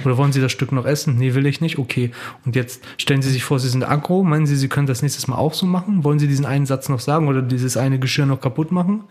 oder 0.04 0.16
wollen 0.16 0.32
sie 0.32 0.40
das 0.40 0.52
Stück 0.52 0.72
noch 0.72 0.86
essen? 0.86 1.16
Nee, 1.18 1.34
will 1.34 1.46
ich 1.46 1.60
nicht, 1.60 1.78
okay. 1.78 2.10
Und 2.44 2.56
jetzt 2.56 2.82
stellen 2.98 3.22
sie 3.22 3.30
sich 3.30 3.44
vor, 3.44 3.58
sie 3.58 3.68
sind 3.68 3.82
aggro, 3.84 4.22
meinen 4.22 4.46
sie, 4.46 4.56
sie 4.56 4.68
können 4.68 4.86
das 4.86 5.02
nächstes 5.02 5.26
Mal 5.26 5.36
auch 5.36 5.54
so 5.54 5.66
machen? 5.66 6.04
Wollen 6.04 6.18
sie 6.18 6.28
diesen 6.28 6.46
einen 6.46 6.66
Satz 6.66 6.88
noch 6.88 7.00
sagen 7.00 7.28
oder 7.28 7.42
dieses 7.42 7.76
eine 7.76 7.98
Geschirr 7.98 8.26
noch 8.26 8.40
kaputt 8.40 8.72
machen? 8.72 9.04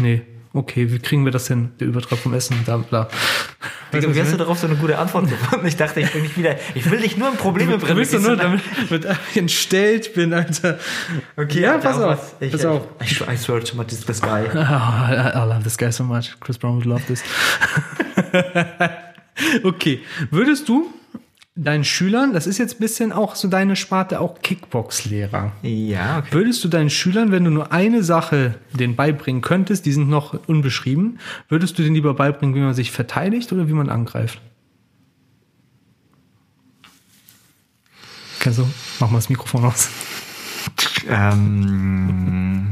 Nee. 0.00 0.22
Okay, 0.52 0.92
wie 0.92 1.00
kriegen 1.00 1.24
wir 1.24 1.32
das 1.32 1.48
hin? 1.48 1.72
Der 1.80 1.88
Übertrag 1.88 2.18
vom 2.20 2.32
Essen, 2.32 2.56
da, 2.64 2.76
bla. 2.76 3.08
Wie 4.02 4.20
hast 4.20 4.32
du 4.32 4.36
darauf 4.36 4.58
so 4.58 4.66
eine 4.66 4.76
gute 4.76 4.98
Antwort 4.98 5.28
gefunden? 5.28 5.66
Ich 5.66 5.76
dachte, 5.76 6.00
ich 6.00 6.12
bin 6.12 6.22
nicht 6.22 6.36
wieder, 6.36 6.56
ich 6.74 6.90
will 6.90 7.00
dich 7.00 7.16
nur 7.16 7.28
in 7.30 7.36
Probleme 7.36 7.72
Du 7.72 7.78
bringen. 7.78 7.96
willst 7.96 8.14
doch 8.14 8.20
nur, 8.20 8.36
damit 8.36 8.60
damit 8.90 9.18
ich 9.30 9.36
entstellt 9.36 10.14
bin, 10.14 10.32
Alter. 10.32 10.78
Okay, 11.36 11.60
ja, 11.60 11.72
Alter, 11.72 11.88
pass 11.88 12.00
auf. 12.00 12.34
Ich, 12.40 12.52
pass 12.52 12.64
auf. 12.64 12.82
Ich, 13.00 13.12
ich, 13.12 13.28
I 13.28 13.36
swear 13.36 13.62
to 13.62 13.76
my 13.76 13.84
this 13.84 14.20
guy. 14.20 14.44
Oh, 14.52 14.58
I, 14.58 15.32
I 15.34 15.44
love 15.46 15.62
this 15.62 15.76
guy 15.76 15.90
so 15.90 16.04
much. 16.04 16.34
Chris 16.40 16.58
Brown 16.58 16.76
would 16.76 16.86
love 16.86 17.02
this. 17.06 17.22
okay. 19.64 20.00
Würdest 20.30 20.68
du 20.68 20.92
deinen 21.56 21.84
Schülern, 21.84 22.32
das 22.32 22.48
ist 22.48 22.58
jetzt 22.58 22.76
ein 22.76 22.78
bisschen 22.80 23.12
auch 23.12 23.36
so 23.36 23.46
deine 23.46 23.76
Sparte, 23.76 24.20
auch 24.20 24.40
Kickbox-Lehrer. 24.42 25.52
Ja, 25.62 26.18
okay. 26.18 26.28
Würdest 26.32 26.64
du 26.64 26.68
deinen 26.68 26.90
Schülern, 26.90 27.30
wenn 27.30 27.44
du 27.44 27.50
nur 27.50 27.72
eine 27.72 28.02
Sache 28.02 28.56
denen 28.72 28.96
beibringen 28.96 29.40
könntest, 29.40 29.86
die 29.86 29.92
sind 29.92 30.08
noch 30.08 30.48
unbeschrieben, 30.48 31.20
würdest 31.48 31.78
du 31.78 31.82
denen 31.82 31.94
lieber 31.94 32.14
beibringen, 32.14 32.56
wie 32.56 32.60
man 32.60 32.74
sich 32.74 32.90
verteidigt 32.90 33.52
oder 33.52 33.68
wie 33.68 33.72
man 33.72 33.88
angreift? 33.88 34.40
Kennst 38.40 38.58
du? 38.58 38.68
Mach 38.98 39.10
mal 39.10 39.18
das 39.18 39.28
Mikrofon 39.28 39.64
aus. 39.64 39.88
Ähm, 41.08 42.66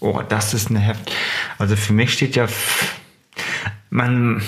oh, 0.00 0.20
das 0.28 0.54
ist 0.54 0.70
eine 0.70 0.80
Heft. 0.80 1.12
Also 1.58 1.76
für 1.76 1.92
mich 1.92 2.12
steht 2.12 2.36
ja, 2.36 2.46
man, 3.90 4.42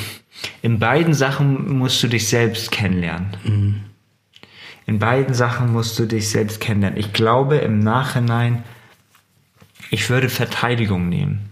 in 0.62 0.78
beiden 0.78 1.14
Sachen 1.14 1.78
musst 1.78 2.02
du 2.02 2.08
dich 2.08 2.28
selbst 2.28 2.70
kennenlernen. 2.70 3.84
In 4.86 4.98
beiden 4.98 5.34
Sachen 5.34 5.72
musst 5.72 5.98
du 5.98 6.06
dich 6.06 6.28
selbst 6.28 6.60
kennenlernen. 6.60 6.98
Ich 6.98 7.12
glaube 7.12 7.56
im 7.56 7.78
Nachhinein, 7.80 8.64
ich 9.90 10.08
würde 10.10 10.28
Verteidigung 10.28 11.08
nehmen. 11.08 11.50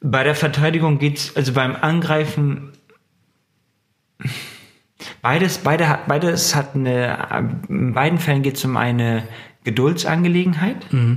Bei 0.00 0.24
der 0.24 0.34
Verteidigung 0.34 0.98
geht's, 0.98 1.36
also 1.36 1.52
beim 1.52 1.76
Angreifen 1.76 2.72
Beides, 5.20 5.58
beide 5.58 5.88
hat, 5.88 6.08
beides 6.08 6.54
hat 6.54 6.74
eine, 6.74 7.58
in 7.68 7.92
beiden 7.92 8.18
Fällen 8.18 8.42
geht 8.42 8.56
es 8.56 8.64
um 8.64 8.76
eine 8.76 9.22
Geduldsangelegenheit. 9.64 10.76
Äh, 10.92 11.16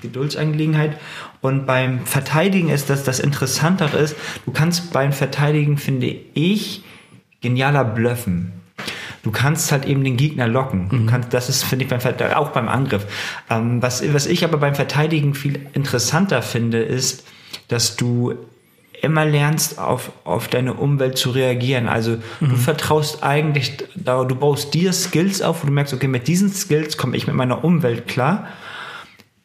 Geduldsangelegenheit. 0.00 0.98
Und 1.40 1.66
beim 1.66 2.06
Verteidigen 2.06 2.68
ist 2.68 2.90
das, 2.90 3.04
das 3.04 3.20
Interessantere 3.20 3.98
ist, 3.98 4.16
du 4.44 4.52
kannst 4.52 4.92
beim 4.92 5.12
Verteidigen, 5.12 5.78
finde 5.78 6.14
ich, 6.34 6.82
genialer 7.40 7.84
bluffen. 7.84 8.52
Du 9.22 9.30
kannst 9.30 9.70
halt 9.70 9.86
eben 9.86 10.02
den 10.02 10.16
Gegner 10.16 10.48
locken. 10.48 10.88
Du 10.88 11.06
kannst, 11.06 11.32
das 11.32 11.48
ist, 11.48 11.62
finde 11.62 11.84
ich, 11.84 11.90
beim 11.90 12.00
auch 12.34 12.50
beim 12.50 12.68
Angriff. 12.68 13.06
Ähm, 13.48 13.80
was, 13.80 14.02
was 14.12 14.26
ich 14.26 14.42
aber 14.44 14.58
beim 14.58 14.74
Verteidigen 14.74 15.34
viel 15.34 15.60
interessanter 15.74 16.42
finde, 16.42 16.82
ist, 16.82 17.24
dass 17.68 17.94
du 17.94 18.34
immer 19.00 19.24
lernst, 19.24 19.78
auf, 19.78 20.12
auf 20.24 20.48
deine 20.48 20.74
Umwelt 20.74 21.18
zu 21.18 21.30
reagieren. 21.30 21.88
Also 21.88 22.18
du 22.40 22.56
vertraust 22.56 23.22
eigentlich, 23.24 23.76
du 23.96 24.34
baust 24.36 24.74
dir 24.74 24.92
Skills 24.92 25.42
auf, 25.42 25.62
wo 25.62 25.66
du 25.66 25.72
merkst, 25.72 25.92
okay, 25.92 26.06
mit 26.06 26.28
diesen 26.28 26.52
Skills 26.52 26.96
komme 26.96 27.16
ich 27.16 27.26
mit 27.26 27.34
meiner 27.34 27.64
Umwelt 27.64 28.06
klar. 28.06 28.46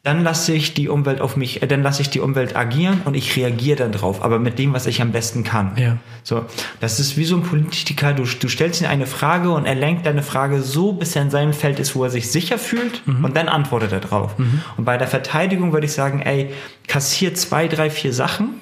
Dann 0.04 0.22
lasse 0.22 0.52
ich 0.52 0.74
die 0.74 0.88
Umwelt 0.88 1.20
auf 1.20 1.36
mich, 1.36 1.60
äh, 1.62 1.66
dann 1.66 1.82
lasse 1.82 2.02
ich 2.02 2.10
die 2.10 2.20
Umwelt 2.20 2.56
agieren 2.56 3.02
und 3.04 3.14
ich 3.14 3.36
reagiere 3.36 3.76
dann 3.76 3.92
drauf, 3.92 4.22
aber 4.22 4.38
mit 4.38 4.58
dem, 4.58 4.72
was 4.72 4.86
ich 4.86 5.02
am 5.02 5.12
besten 5.12 5.44
kann. 5.44 5.72
Ja. 5.76 5.98
So, 6.22 6.44
das 6.80 7.00
ist 7.00 7.16
wie 7.16 7.24
so 7.24 7.36
ein 7.36 7.42
Politiker, 7.42 8.12
du, 8.12 8.24
du 8.24 8.48
stellst 8.48 8.80
ihm 8.80 8.88
eine 8.88 9.06
Frage 9.06 9.50
und 9.50 9.66
er 9.66 9.74
lenkt 9.74 10.06
deine 10.06 10.22
Frage 10.22 10.62
so, 10.62 10.92
bis 10.92 11.16
er 11.16 11.22
in 11.22 11.30
seinem 11.30 11.52
Feld 11.52 11.78
ist, 11.80 11.96
wo 11.96 12.04
er 12.04 12.10
sich 12.10 12.30
sicher 12.30 12.58
fühlt 12.58 13.02
und 13.06 13.36
dann 13.36 13.48
antwortet 13.48 13.92
er 13.92 14.00
drauf. 14.00 14.34
Und 14.76 14.84
bei 14.84 14.96
der 14.96 15.08
Verteidigung 15.08 15.72
würde 15.72 15.86
ich 15.86 15.92
sagen, 15.92 16.20
ey, 16.22 16.50
kassier 16.86 17.34
zwei, 17.34 17.68
drei, 17.68 17.90
vier 17.90 18.12
Sachen, 18.12 18.60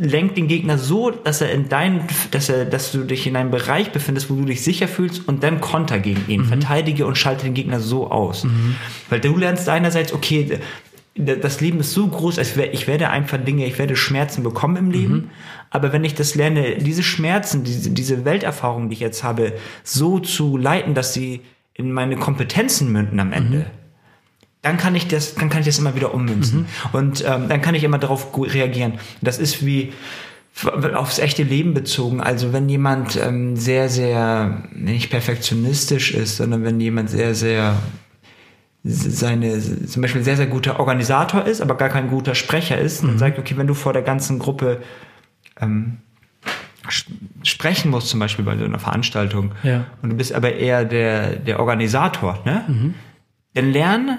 lenkt 0.00 0.38
den 0.38 0.48
Gegner 0.48 0.78
so, 0.78 1.10
dass 1.10 1.40
er 1.42 1.52
in 1.52 1.68
deinen, 1.68 2.02
dass 2.30 2.48
er, 2.48 2.64
dass 2.64 2.90
du 2.90 3.04
dich 3.04 3.26
in 3.26 3.36
einem 3.36 3.50
Bereich 3.50 3.92
befindest, 3.92 4.30
wo 4.30 4.34
du 4.34 4.46
dich 4.46 4.62
sicher 4.62 4.88
fühlst 4.88 5.28
und 5.28 5.42
dann 5.42 5.60
Konter 5.60 5.98
gegen 5.98 6.24
ihn. 6.26 6.44
Verteidige 6.44 7.06
und 7.06 7.18
schalte 7.18 7.44
den 7.44 7.54
Gegner 7.54 7.80
so 7.80 8.10
aus. 8.10 8.46
Weil 9.10 9.20
du 9.20 9.36
lernst 9.36 9.68
einerseits, 9.68 10.12
okay, 10.12 10.58
das 11.14 11.60
Leben 11.60 11.80
ist 11.80 11.92
so 11.92 12.06
groß, 12.06 12.38
als 12.38 12.56
wär, 12.56 12.72
ich 12.72 12.86
werde 12.86 13.10
einfach 13.10 13.38
Dinge, 13.38 13.66
ich 13.66 13.78
werde 13.78 13.94
Schmerzen 13.94 14.42
bekommen 14.42 14.76
im 14.76 14.90
Leben. 14.90 15.30
Aber 15.68 15.92
wenn 15.92 16.04
ich 16.04 16.14
das 16.14 16.34
lerne, 16.34 16.76
diese 16.78 17.02
Schmerzen, 17.02 17.62
diese, 17.62 17.90
diese 17.90 18.24
Welterfahrung, 18.24 18.88
die 18.88 18.94
ich 18.94 19.00
jetzt 19.00 19.22
habe, 19.22 19.52
so 19.84 20.18
zu 20.18 20.56
leiten, 20.56 20.94
dass 20.94 21.12
sie 21.12 21.42
in 21.74 21.92
meine 21.92 22.16
Kompetenzen 22.16 22.90
münden 22.90 23.20
am 23.20 23.32
Ende, 23.32 23.66
dann 24.62 24.76
kann 24.76 24.94
ich 24.94 25.08
das, 25.08 25.34
dann 25.34 25.48
kann 25.48 25.60
ich 25.60 25.66
das 25.66 25.78
immer 25.78 25.94
wieder 25.94 26.12
ummünzen. 26.14 26.66
Und 26.92 27.24
ähm, 27.26 27.48
dann 27.48 27.62
kann 27.62 27.74
ich 27.74 27.82
immer 27.84 27.98
darauf 27.98 28.28
reagieren. 28.36 28.94
Das 29.22 29.38
ist 29.38 29.64
wie, 29.64 29.92
aufs 30.94 31.18
echte 31.18 31.42
Leben 31.42 31.72
bezogen. 31.74 32.20
Also 32.20 32.52
wenn 32.52 32.68
jemand 32.68 33.16
ähm, 33.16 33.56
sehr, 33.56 33.88
sehr 33.88 34.62
nicht 34.72 35.10
perfektionistisch 35.10 36.12
ist, 36.12 36.36
sondern 36.36 36.64
wenn 36.64 36.78
jemand 36.80 37.08
sehr, 37.08 37.34
sehr 37.34 37.76
seine 38.82 39.58
zum 39.60 40.02
Beispiel 40.02 40.22
sehr, 40.24 40.36
sehr 40.36 40.46
guter 40.46 40.80
Organisator 40.80 41.44
ist, 41.44 41.60
aber 41.60 41.76
gar 41.76 41.88
kein 41.90 42.08
guter 42.08 42.34
Sprecher 42.34 42.78
ist, 42.78 43.02
und 43.04 43.18
sagt, 43.18 43.38
okay, 43.38 43.54
wenn 43.58 43.66
du 43.66 43.74
vor 43.74 43.92
der 43.92 44.02
ganzen 44.02 44.38
Gruppe 44.38 44.80
ähm, 45.60 45.98
sprechen 47.42 47.90
musst, 47.90 48.08
zum 48.08 48.20
Beispiel 48.20 48.44
bei 48.44 48.56
so 48.56 48.64
einer 48.64 48.78
Veranstaltung, 48.78 49.52
Ja. 49.62 49.84
und 50.02 50.10
du 50.10 50.16
bist 50.16 50.32
aber 50.32 50.54
eher 50.54 50.84
der, 50.84 51.36
der 51.36 51.60
Organisator, 51.60 52.38
ne? 52.44 52.94
Dann 53.54 53.70
lern, 53.72 54.18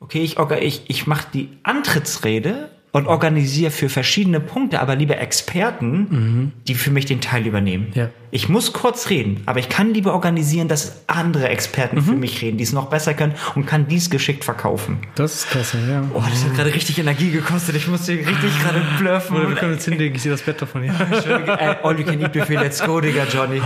okay, 0.00 0.20
ich, 0.22 0.38
orga- 0.38 0.58
ich, 0.60 0.88
ich 0.88 1.06
mache 1.06 1.26
die 1.32 1.58
Antrittsrede 1.62 2.70
und 2.92 3.06
organisiere 3.06 3.70
für 3.70 3.88
verschiedene 3.88 4.40
Punkte, 4.40 4.80
aber 4.80 4.96
lieber 4.96 5.18
Experten, 5.18 6.52
die 6.66 6.74
für 6.74 6.90
mich 6.90 7.06
den 7.06 7.20
Teil 7.20 7.46
übernehmen. 7.46 7.88
Ja. 7.94 8.08
Ich 8.30 8.50
muss 8.50 8.74
kurz 8.74 9.08
reden, 9.08 9.42
aber 9.46 9.58
ich 9.58 9.70
kann 9.70 9.94
lieber 9.94 10.12
organisieren, 10.12 10.68
dass 10.68 11.02
andere 11.06 11.48
Experten 11.48 12.02
für 12.02 12.12
mich 12.12 12.42
reden, 12.42 12.58
die 12.58 12.64
es 12.64 12.74
noch 12.74 12.90
besser 12.90 13.14
können 13.14 13.32
und 13.54 13.64
kann 13.66 13.88
dies 13.88 14.10
geschickt 14.10 14.44
verkaufen. 14.44 14.98
Das 15.14 15.34
ist 15.36 15.50
klasse, 15.50 15.78
ja. 15.88 16.02
Oh, 16.12 16.22
das 16.28 16.44
hat 16.44 16.54
gerade 16.54 16.74
richtig 16.74 16.98
Energie 16.98 17.30
gekostet. 17.30 17.74
Ich 17.76 17.88
musste 17.88 18.12
richtig 18.12 18.58
gerade 18.62 18.82
bluffen. 18.98 19.36
Oder 19.36 19.48
wir 19.48 19.56
können 19.56 19.72
uns 19.74 19.84
hinlegen, 19.86 20.14
ich 20.14 20.22
sehe 20.22 20.32
das 20.32 20.42
Bett 20.42 20.60
davon 20.60 20.82
hier. 20.82 20.92
Ey, 21.58 21.76
all 21.82 21.98
you 21.98 22.04
can 22.04 22.20
eat 22.20 22.32
buffet, 22.32 22.56
let's 22.56 22.82
go, 22.84 23.00
Digga, 23.00 23.24
Johnny. 23.32 23.62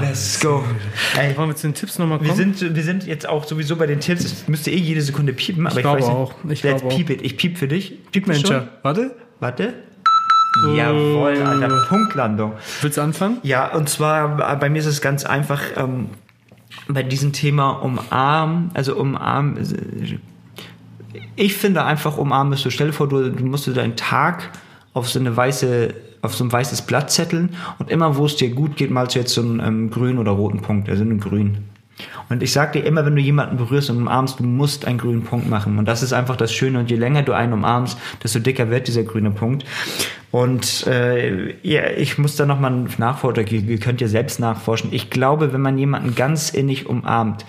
Let's 0.00 0.40
go. 0.40 0.64
Ey, 1.16 1.36
Wollen 1.36 1.50
wir 1.50 1.56
zu 1.56 1.68
den 1.68 1.74
Tipps 1.74 1.98
nochmal 1.98 2.20
wir 2.20 2.30
kommen? 2.30 2.54
sind, 2.54 2.74
wir 2.74 2.82
sind 2.82 3.06
jetzt 3.06 3.28
auch 3.28 3.44
sowieso 3.46 3.76
bei 3.76 3.86
den 3.86 4.00
Tipps. 4.00 4.24
Es 4.24 4.48
müsste 4.48 4.72
eh 4.72 4.76
jede 4.76 5.02
Sekunde 5.02 5.32
piepen, 5.32 5.66
aber 5.68 5.76
ich, 5.76 5.82
glaube 5.82 6.00
weiß 6.00 6.06
nicht. 6.08 6.16
auch. 6.16 6.34
Ich 6.48 6.62
Let's 6.64 6.80
glaube 6.82 6.94
auch. 6.94 6.96
peep 6.96 7.10
it. 7.10 7.22
Ich 7.22 7.36
piep 7.36 7.58
für 7.58 7.68
dich. 7.68 7.94
Piep 8.10 8.26
Manager, 8.60 8.78
warte. 8.82 9.10
Warte. 9.40 9.74
Jawohl, 10.74 11.42
Alter. 11.42 11.86
Punktlandung. 11.88 12.52
Willst 12.82 12.98
du 12.98 13.02
anfangen? 13.02 13.38
Ja, 13.42 13.72
und 13.72 13.88
zwar 13.88 14.52
äh, 14.52 14.56
bei 14.56 14.68
mir 14.68 14.78
ist 14.78 14.86
es 14.86 15.00
ganz 15.00 15.24
einfach 15.24 15.62
ähm, 15.76 16.08
bei 16.88 17.02
diesem 17.02 17.32
Thema 17.32 17.70
umarmen, 17.70 18.70
also 18.74 18.96
umarmen. 18.96 19.56
äh, 19.58 20.18
Ich 21.36 21.54
finde 21.54 21.84
einfach 21.84 22.18
umarmen 22.18 22.52
ist 22.52 22.62
so, 22.62 22.70
stell 22.70 22.88
dir 22.88 22.92
vor, 22.92 23.08
du, 23.08 23.30
du 23.30 23.44
musst 23.44 23.68
deinen 23.74 23.96
Tag 23.96 24.50
auf 24.92 25.08
so 25.08 25.20
eine 25.20 25.36
weiße, 25.36 25.94
auf 26.22 26.34
so 26.34 26.44
ein 26.44 26.52
weißes 26.52 26.82
Blatt 26.82 27.10
zetteln 27.10 27.50
und 27.78 27.90
immer, 27.90 28.16
wo 28.16 28.26
es 28.26 28.36
dir 28.36 28.50
gut 28.50 28.76
geht, 28.76 28.90
malst 28.90 29.14
du 29.14 29.20
jetzt 29.20 29.32
so 29.32 29.40
einen 29.40 29.60
ähm, 29.60 29.90
grünen 29.90 30.18
oder 30.18 30.32
roten 30.32 30.60
Punkt, 30.60 30.88
also 30.88 31.02
einen 31.02 31.20
grün. 31.20 31.58
Und 32.28 32.42
ich 32.42 32.52
sag 32.52 32.72
dir 32.72 32.84
immer, 32.84 33.04
wenn 33.04 33.16
du 33.16 33.22
jemanden 33.22 33.56
berührst 33.56 33.90
und 33.90 33.96
umarmst, 33.96 34.40
du 34.40 34.44
musst 34.44 34.86
einen 34.86 34.98
grünen 34.98 35.22
Punkt 35.22 35.48
machen. 35.48 35.78
Und 35.78 35.86
das 35.86 36.02
ist 36.02 36.12
einfach 36.12 36.36
das 36.36 36.52
Schöne. 36.52 36.78
Und 36.78 36.90
je 36.90 36.96
länger 36.96 37.22
du 37.22 37.32
einen 37.32 37.52
umarmst, 37.52 37.98
desto 38.22 38.38
dicker 38.38 38.70
wird 38.70 38.88
dieser 38.88 39.02
grüne 39.02 39.30
Punkt. 39.30 39.64
Und 40.30 40.86
äh, 40.86 41.54
ja, 41.62 41.90
ich 41.90 42.18
muss 42.18 42.36
da 42.36 42.46
nochmal 42.46 42.86
nachforschen, 42.98 43.46
ihr, 43.46 43.78
könnt 43.78 44.00
ja 44.00 44.08
selbst 44.08 44.38
nachforschen. 44.38 44.92
Ich 44.92 45.10
glaube, 45.10 45.52
wenn 45.52 45.60
man 45.60 45.76
jemanden 45.76 46.14
ganz 46.14 46.50
innig 46.50 46.86
umarmt, 46.86 47.44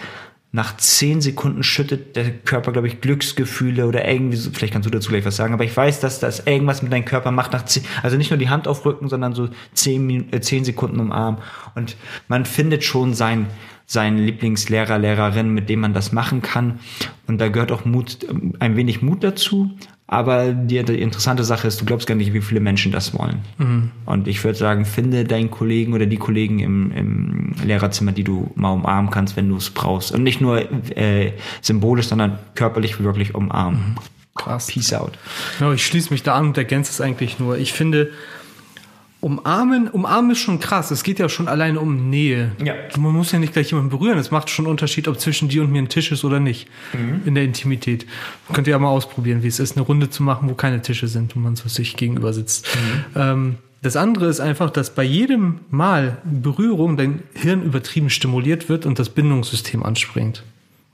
nach 0.53 0.75
zehn 0.75 1.21
Sekunden 1.21 1.63
schüttet 1.63 2.15
der 2.17 2.29
Körper, 2.29 2.73
glaube 2.73 2.87
ich, 2.87 2.99
Glücksgefühle 2.99 3.87
oder 3.87 4.05
irgendwie 4.05 4.35
so, 4.35 4.51
vielleicht 4.51 4.73
kannst 4.73 4.85
du 4.85 4.91
dazu 4.91 5.09
gleich 5.09 5.23
was 5.23 5.37
sagen, 5.37 5.53
aber 5.53 5.63
ich 5.63 5.75
weiß, 5.75 6.01
dass 6.01 6.19
das 6.19 6.41
irgendwas 6.45 6.81
mit 6.81 6.91
deinem 6.91 7.05
Körper 7.05 7.31
macht 7.31 7.53
nach 7.53 7.63
zehn, 7.63 7.85
also 8.03 8.17
nicht 8.17 8.31
nur 8.31 8.37
die 8.37 8.49
Hand 8.49 8.67
aufrücken, 8.67 9.07
sondern 9.07 9.33
so 9.33 9.47
zehn, 9.73 10.31
äh, 10.33 10.41
zehn 10.41 10.65
Sekunden 10.65 10.99
umarmen. 10.99 11.39
Und 11.75 11.95
man 12.27 12.45
findet 12.45 12.83
schon 12.83 13.13
sein, 13.13 13.47
seinen 13.91 14.19
Lieblingslehrer, 14.19 14.97
Lehrerin, 14.97 15.53
mit 15.53 15.67
dem 15.67 15.81
man 15.81 15.93
das 15.93 16.13
machen 16.13 16.41
kann. 16.41 16.79
Und 17.27 17.41
da 17.41 17.49
gehört 17.49 17.73
auch 17.73 17.83
Mut, 17.83 18.19
ein 18.59 18.77
wenig 18.77 19.01
Mut 19.01 19.21
dazu. 19.21 19.69
Aber 20.07 20.53
die, 20.53 20.81
die 20.83 21.01
interessante 21.01 21.43
Sache 21.43 21.67
ist, 21.67 21.81
du 21.81 21.85
glaubst 21.85 22.07
gar 22.07 22.15
nicht, 22.15 22.33
wie 22.33 22.39
viele 22.39 22.61
Menschen 22.61 22.93
das 22.93 23.17
wollen. 23.17 23.41
Und 24.05 24.29
ich 24.29 24.41
würde 24.45 24.57
sagen, 24.57 24.85
finde 24.85 25.25
deinen 25.25 25.51
Kollegen 25.51 25.93
oder 25.93 26.05
die 26.05 26.15
Kollegen 26.15 26.59
im, 26.59 26.91
im 26.91 27.53
Lehrerzimmer, 27.65 28.13
die 28.13 28.23
du 28.23 28.49
mal 28.55 28.71
umarmen 28.71 29.11
kannst, 29.11 29.35
wenn 29.35 29.49
du 29.49 29.57
es 29.57 29.69
brauchst. 29.69 30.13
Und 30.13 30.23
nicht 30.23 30.39
nur 30.39 30.61
äh, 30.97 31.33
symbolisch, 31.61 32.07
sondern 32.07 32.39
körperlich 32.55 33.01
wirklich 33.01 33.35
umarmen. 33.35 33.97
Krass. 34.35 34.67
Peace 34.67 34.93
out. 34.93 35.17
Ja, 35.59 35.73
ich 35.73 35.85
schließe 35.85 36.11
mich 36.11 36.23
da 36.23 36.35
an 36.35 36.47
und 36.47 36.57
ergänze 36.57 36.91
es 36.91 37.01
eigentlich 37.01 37.39
nur. 37.39 37.57
Ich 37.57 37.73
finde, 37.73 38.11
umarmen, 39.21 39.87
umarmen 39.87 40.31
ist 40.31 40.39
schon 40.39 40.59
krass. 40.59 40.91
Es 40.91 41.03
geht 41.03 41.19
ja 41.19 41.29
schon 41.29 41.47
alleine 41.47 41.79
um 41.79 42.09
Nähe. 42.09 42.51
Ja. 42.63 42.73
Man 42.97 43.13
muss 43.13 43.31
ja 43.31 43.39
nicht 43.39 43.53
gleich 43.53 43.69
jemanden 43.69 43.91
berühren. 43.91 44.17
Es 44.17 44.31
macht 44.31 44.49
schon 44.49 44.65
einen 44.65 44.71
Unterschied, 44.71 45.07
ob 45.07 45.19
zwischen 45.19 45.47
dir 45.47 45.61
und 45.63 45.71
mir 45.71 45.81
ein 45.81 45.89
Tisch 45.89 46.11
ist 46.11 46.23
oder 46.23 46.39
nicht. 46.39 46.67
In 47.25 47.35
der 47.35 47.43
Intimität. 47.43 48.05
Könnt 48.51 48.67
ihr 48.67 48.71
ja 48.71 48.79
mal 48.79 48.89
ausprobieren, 48.89 49.43
wie 49.43 49.47
es 49.47 49.59
ist, 49.59 49.77
eine 49.77 49.85
Runde 49.85 50.09
zu 50.09 50.23
machen, 50.23 50.49
wo 50.49 50.55
keine 50.55 50.81
Tische 50.81 51.07
sind 51.07 51.35
und 51.35 51.43
man 51.43 51.55
so 51.55 51.69
sich 51.69 51.95
gegenüber 51.95 52.33
sitzt. 52.33 52.67
Ähm, 53.15 53.57
das 53.83 53.95
andere 53.95 54.27
ist 54.27 54.39
einfach, 54.39 54.69
dass 54.69 54.93
bei 54.93 55.03
jedem 55.03 55.61
Mal 55.69 56.17
Berührung 56.23 56.97
dein 56.97 57.23
Hirn 57.33 57.63
übertrieben 57.63 58.09
stimuliert 58.09 58.69
wird 58.69 58.85
und 58.85 58.99
das 58.99 59.09
Bindungssystem 59.09 59.83
anspringt. 59.83 60.43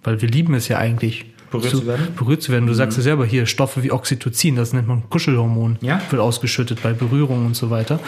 Weil 0.07 0.21
wir 0.21 0.29
lieben 0.29 0.53
es 0.53 0.69
ja 0.69 0.77
eigentlich. 0.77 1.25
Berührt 1.51 1.69
zu 1.71 1.85
werden? 1.85 2.07
Berührt 2.15 2.41
zu 2.41 2.53
werden. 2.53 2.65
Du 2.65 2.73
sagst 2.73 2.97
ja 2.97 3.03
selber 3.03 3.25
hier, 3.25 3.45
Stoffe 3.45 3.83
wie 3.83 3.91
Oxytocin, 3.91 4.55
das 4.55 4.71
nennt 4.71 4.87
man 4.87 5.09
Kuschelhormon, 5.09 5.77
Ja. 5.81 5.99
wird 6.09 6.21
ausgeschüttet 6.21 6.81
bei 6.81 6.93
Berührung 6.93 7.45
und 7.45 7.57
so 7.57 7.69
weiter. 7.69 7.99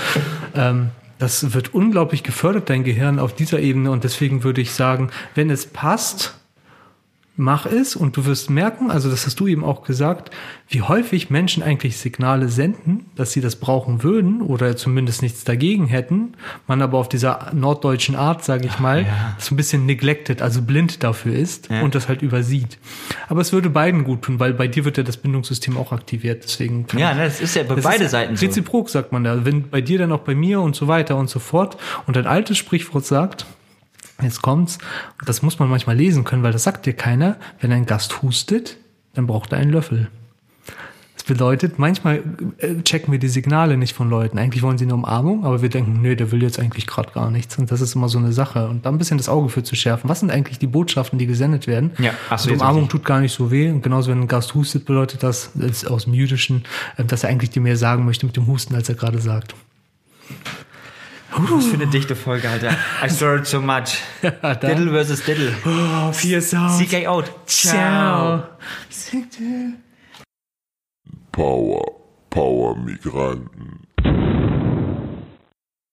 Ähm, 0.56 0.92
das 1.18 1.54
wird 1.54 1.74
unglaublich 1.74 2.24
gefördert, 2.24 2.70
dein 2.70 2.86
Gehirn 2.86 3.20
auf 3.20 3.36
dieser 3.36 3.60
Ebene. 3.60 3.92
Und 3.92 4.06
deswegen 4.06 4.46
würde 4.46 4.62
ich 4.62 4.72
sagen, 4.72 5.10
wenn 5.36 5.50
es 5.50 5.66
passt, 5.66 6.36
mach 7.40 7.66
es 7.66 7.96
und 7.96 8.18
du 8.18 8.26
wirst 8.26 8.50
merken, 8.50 8.92
also 8.92 9.10
das 9.10 9.26
hast 9.26 9.40
du 9.40 9.48
eben 9.48 9.64
auch 9.64 9.84
gesagt, 9.84 10.30
wie 10.68 10.82
häufig 10.82 11.30
Menschen 11.30 11.64
eigentlich 11.64 11.98
Signale 11.98 12.50
senden, 12.50 13.06
dass 13.16 13.32
sie 13.32 13.42
das 13.42 13.56
brauchen 13.56 14.04
würden 14.04 14.42
oder 14.42 14.76
zumindest 14.76 15.22
nichts 15.22 15.46
dagegen 15.46 15.88
hätten, 15.88 16.34
man 16.68 16.82
aber 16.82 16.98
auf 16.98 17.08
dieser 17.10 17.52
norddeutschen 17.54 18.16
Art, 18.16 18.44
sage 18.44 18.68
ich 18.68 18.80
mal, 18.80 19.04
ja. 19.04 19.36
so 19.40 19.54
ein 19.54 19.58
bisschen 19.58 19.86
neglected, 19.86 20.42
also 20.42 20.62
blind 20.62 21.02
dafür 21.04 21.34
ist 21.34 21.70
Ja. 21.70 21.82
und 21.82 21.96
das 21.96 22.10
halt 22.10 22.22
übersieht. 22.22 22.78
Aber 23.30 23.42
es 23.42 23.54
würde 23.54 23.70
beiden 23.70 24.04
gut 24.04 24.24
tun, 24.24 24.40
weil 24.40 24.54
bei 24.54 24.68
dir 24.68 24.84
wird 24.84 24.98
ja 24.98 25.04
das 25.04 25.18
Bindungssystem 25.18 25.78
auch 25.78 25.94
aktiviert, 25.94 26.44
deswegen 26.44 26.88
kann 26.88 27.00
Ja, 27.00 27.14
ne, 27.14 27.24
das 27.24 27.40
ist 27.40 27.56
ja 27.56 27.64
bei 27.64 27.76
beide 27.76 28.10
Seiten 28.10 28.36
so. 28.36 28.46
Reziprok, 28.46 28.90
sagt 28.90 29.14
man 29.14 29.24
da. 29.24 29.46
Wenn 29.46 29.70
bei 29.70 29.80
dir 29.82 29.98
dann 29.98 30.12
auch 30.12 30.20
bei 30.20 30.36
mir 30.36 30.60
und 30.60 30.76
so 30.76 30.88
weiter 30.88 31.16
und 31.16 31.30
so 31.30 31.40
fort. 31.40 31.78
Und 32.06 32.18
ein 32.18 32.28
altes 32.28 32.58
Sprichwort 32.58 33.06
sagt, 33.06 33.46
jetzt 34.26 34.42
kommt's, 34.42 34.78
und 35.20 35.30
das 35.30 35.42
muss 35.42 35.60
man 35.60 35.70
manchmal 35.70 35.96
lesen 35.96 36.24
können, 36.24 36.44
weil 36.44 36.52
das 36.54 36.64
sagt 36.64 36.86
dir 36.86 36.94
keiner, 36.94 37.38
wenn 37.60 37.72
ein 37.72 37.86
Gast 37.86 38.22
hustet, 38.22 38.78
dann 39.14 39.28
braucht 39.28 39.52
er 39.52 39.60
einen 39.60 39.72
Löffel. 39.72 40.10
Das 41.16 41.26
bedeutet, 41.26 41.78
manchmal 41.78 42.24
äh, 42.60 42.76
checken 42.82 43.12
wir 43.12 43.20
die 43.20 43.28
Signale 43.28 43.76
nicht 43.76 43.94
von 43.94 44.10
Leuten. 44.10 44.40
Eigentlich 44.40 44.64
wollen 44.64 44.78
sie 44.78 44.86
eine 44.86 44.94
Umarmung, 44.94 45.44
aber 45.44 45.62
wir 45.62 45.68
denken, 45.68 46.02
nee, 46.02 46.16
der 46.16 46.32
will 46.32 46.42
jetzt 46.42 46.60
eigentlich 46.60 46.88
gerade 46.88 47.12
gar 47.12 47.30
nichts. 47.30 47.58
Und 47.58 47.70
das 47.72 47.82
ist 47.82 47.94
immer 47.94 48.08
so 48.08 48.18
eine 48.18 48.32
Sache. 48.32 48.70
Und 48.70 48.86
da 48.86 48.90
ein 48.90 48.98
bisschen 48.98 49.18
das 49.18 49.28
Auge 49.28 49.50
für 49.50 49.62
zu 49.62 49.76
schärfen. 49.76 50.10
Was 50.10 50.22
sind 50.22 50.32
eigentlich 50.32 50.60
die 50.60 50.68
Botschaften, 50.68 51.20
die 51.20 51.28
gesendet 51.28 51.68
werden? 51.68 51.92
Ja, 52.00 52.12
hast 52.30 52.46
du 52.46 52.50
Und 52.50 52.54
jetzt 52.54 52.62
Umarmung 52.62 52.84
richtig. 52.84 53.02
tut 53.02 53.06
gar 53.06 53.20
nicht 53.20 53.34
so 53.34 53.52
weh. 53.52 53.70
Und 53.70 53.84
genauso, 53.84 54.12
wenn 54.12 54.22
ein 54.22 54.28
Gast 54.30 54.56
hustet, 54.56 54.86
bedeutet 54.86 55.22
das, 55.22 55.52
das 55.56 55.70
ist 55.70 55.92
aus 55.92 56.06
dem 56.06 56.14
Jüdischen, 56.14 56.64
äh, 56.96 57.04
dass 57.04 57.26
er 57.26 57.30
eigentlich 57.30 57.50
dir 57.50 57.62
mehr 57.62 57.76
sagen 57.76 58.06
möchte 58.06 58.26
mit 58.26 58.38
dem 58.38 58.48
Husten, 58.48 58.74
als 58.74 58.88
er 58.88 58.96
gerade 58.96 59.20
sagt. 59.20 59.56
Was 61.32 61.68
für 61.68 61.76
eine 61.76 61.88
dichte 61.88 62.16
Folge, 62.16 62.50
Alter. 62.50 62.72
I 63.04 63.10
swear 63.10 63.44
so 63.46 63.62
much. 63.62 63.98
Diddle 64.22 64.92
versus 64.92 65.24
Diddle. 65.24 65.54
Oh, 65.66 66.12
vier 66.12 66.42
Sounds. 66.42 66.80
CK 66.80 67.08
out. 67.08 67.32
Ciao. 67.46 68.44
Power, 71.32 71.86
Power 72.30 72.76
Migranten. 72.78 73.80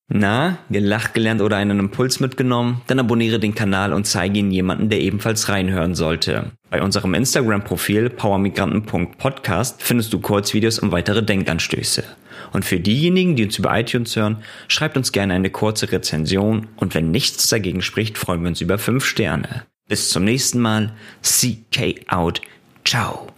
Na, 0.08 0.58
gelacht 0.70 1.14
gelernt 1.14 1.42
oder 1.42 1.56
einen 1.56 1.80
Impuls 1.80 2.20
mitgenommen? 2.20 2.80
Dann 2.86 3.00
abonniere 3.00 3.38
den 3.40 3.54
Kanal 3.54 3.92
und 3.92 4.06
zeige 4.06 4.38
ihn 4.38 4.50
jemanden, 4.52 4.88
der 4.88 5.00
ebenfalls 5.00 5.48
reinhören 5.48 5.94
sollte. 5.94 6.52
Bei 6.70 6.80
unserem 6.80 7.12
Instagram-Profil 7.12 8.10
powermigranten.podcast 8.10 9.82
findest 9.82 10.12
du 10.12 10.20
Kurzvideos 10.20 10.78
und 10.78 10.92
weitere 10.92 11.22
Denkanstöße. 11.22 12.04
Und 12.52 12.64
für 12.64 12.80
diejenigen, 12.80 13.36
die 13.36 13.44
uns 13.44 13.58
über 13.58 13.78
iTunes 13.78 14.16
hören, 14.16 14.42
schreibt 14.68 14.96
uns 14.96 15.12
gerne 15.12 15.34
eine 15.34 15.50
kurze 15.50 15.90
Rezension 15.92 16.68
und 16.76 16.94
wenn 16.94 17.10
nichts 17.10 17.48
dagegen 17.48 17.82
spricht, 17.82 18.18
freuen 18.18 18.42
wir 18.42 18.48
uns 18.48 18.60
über 18.60 18.78
5 18.78 19.04
Sterne. 19.04 19.64
Bis 19.88 20.10
zum 20.10 20.24
nächsten 20.24 20.60
Mal. 20.60 20.92
CK 21.22 22.06
out. 22.08 22.40
Ciao. 22.84 23.35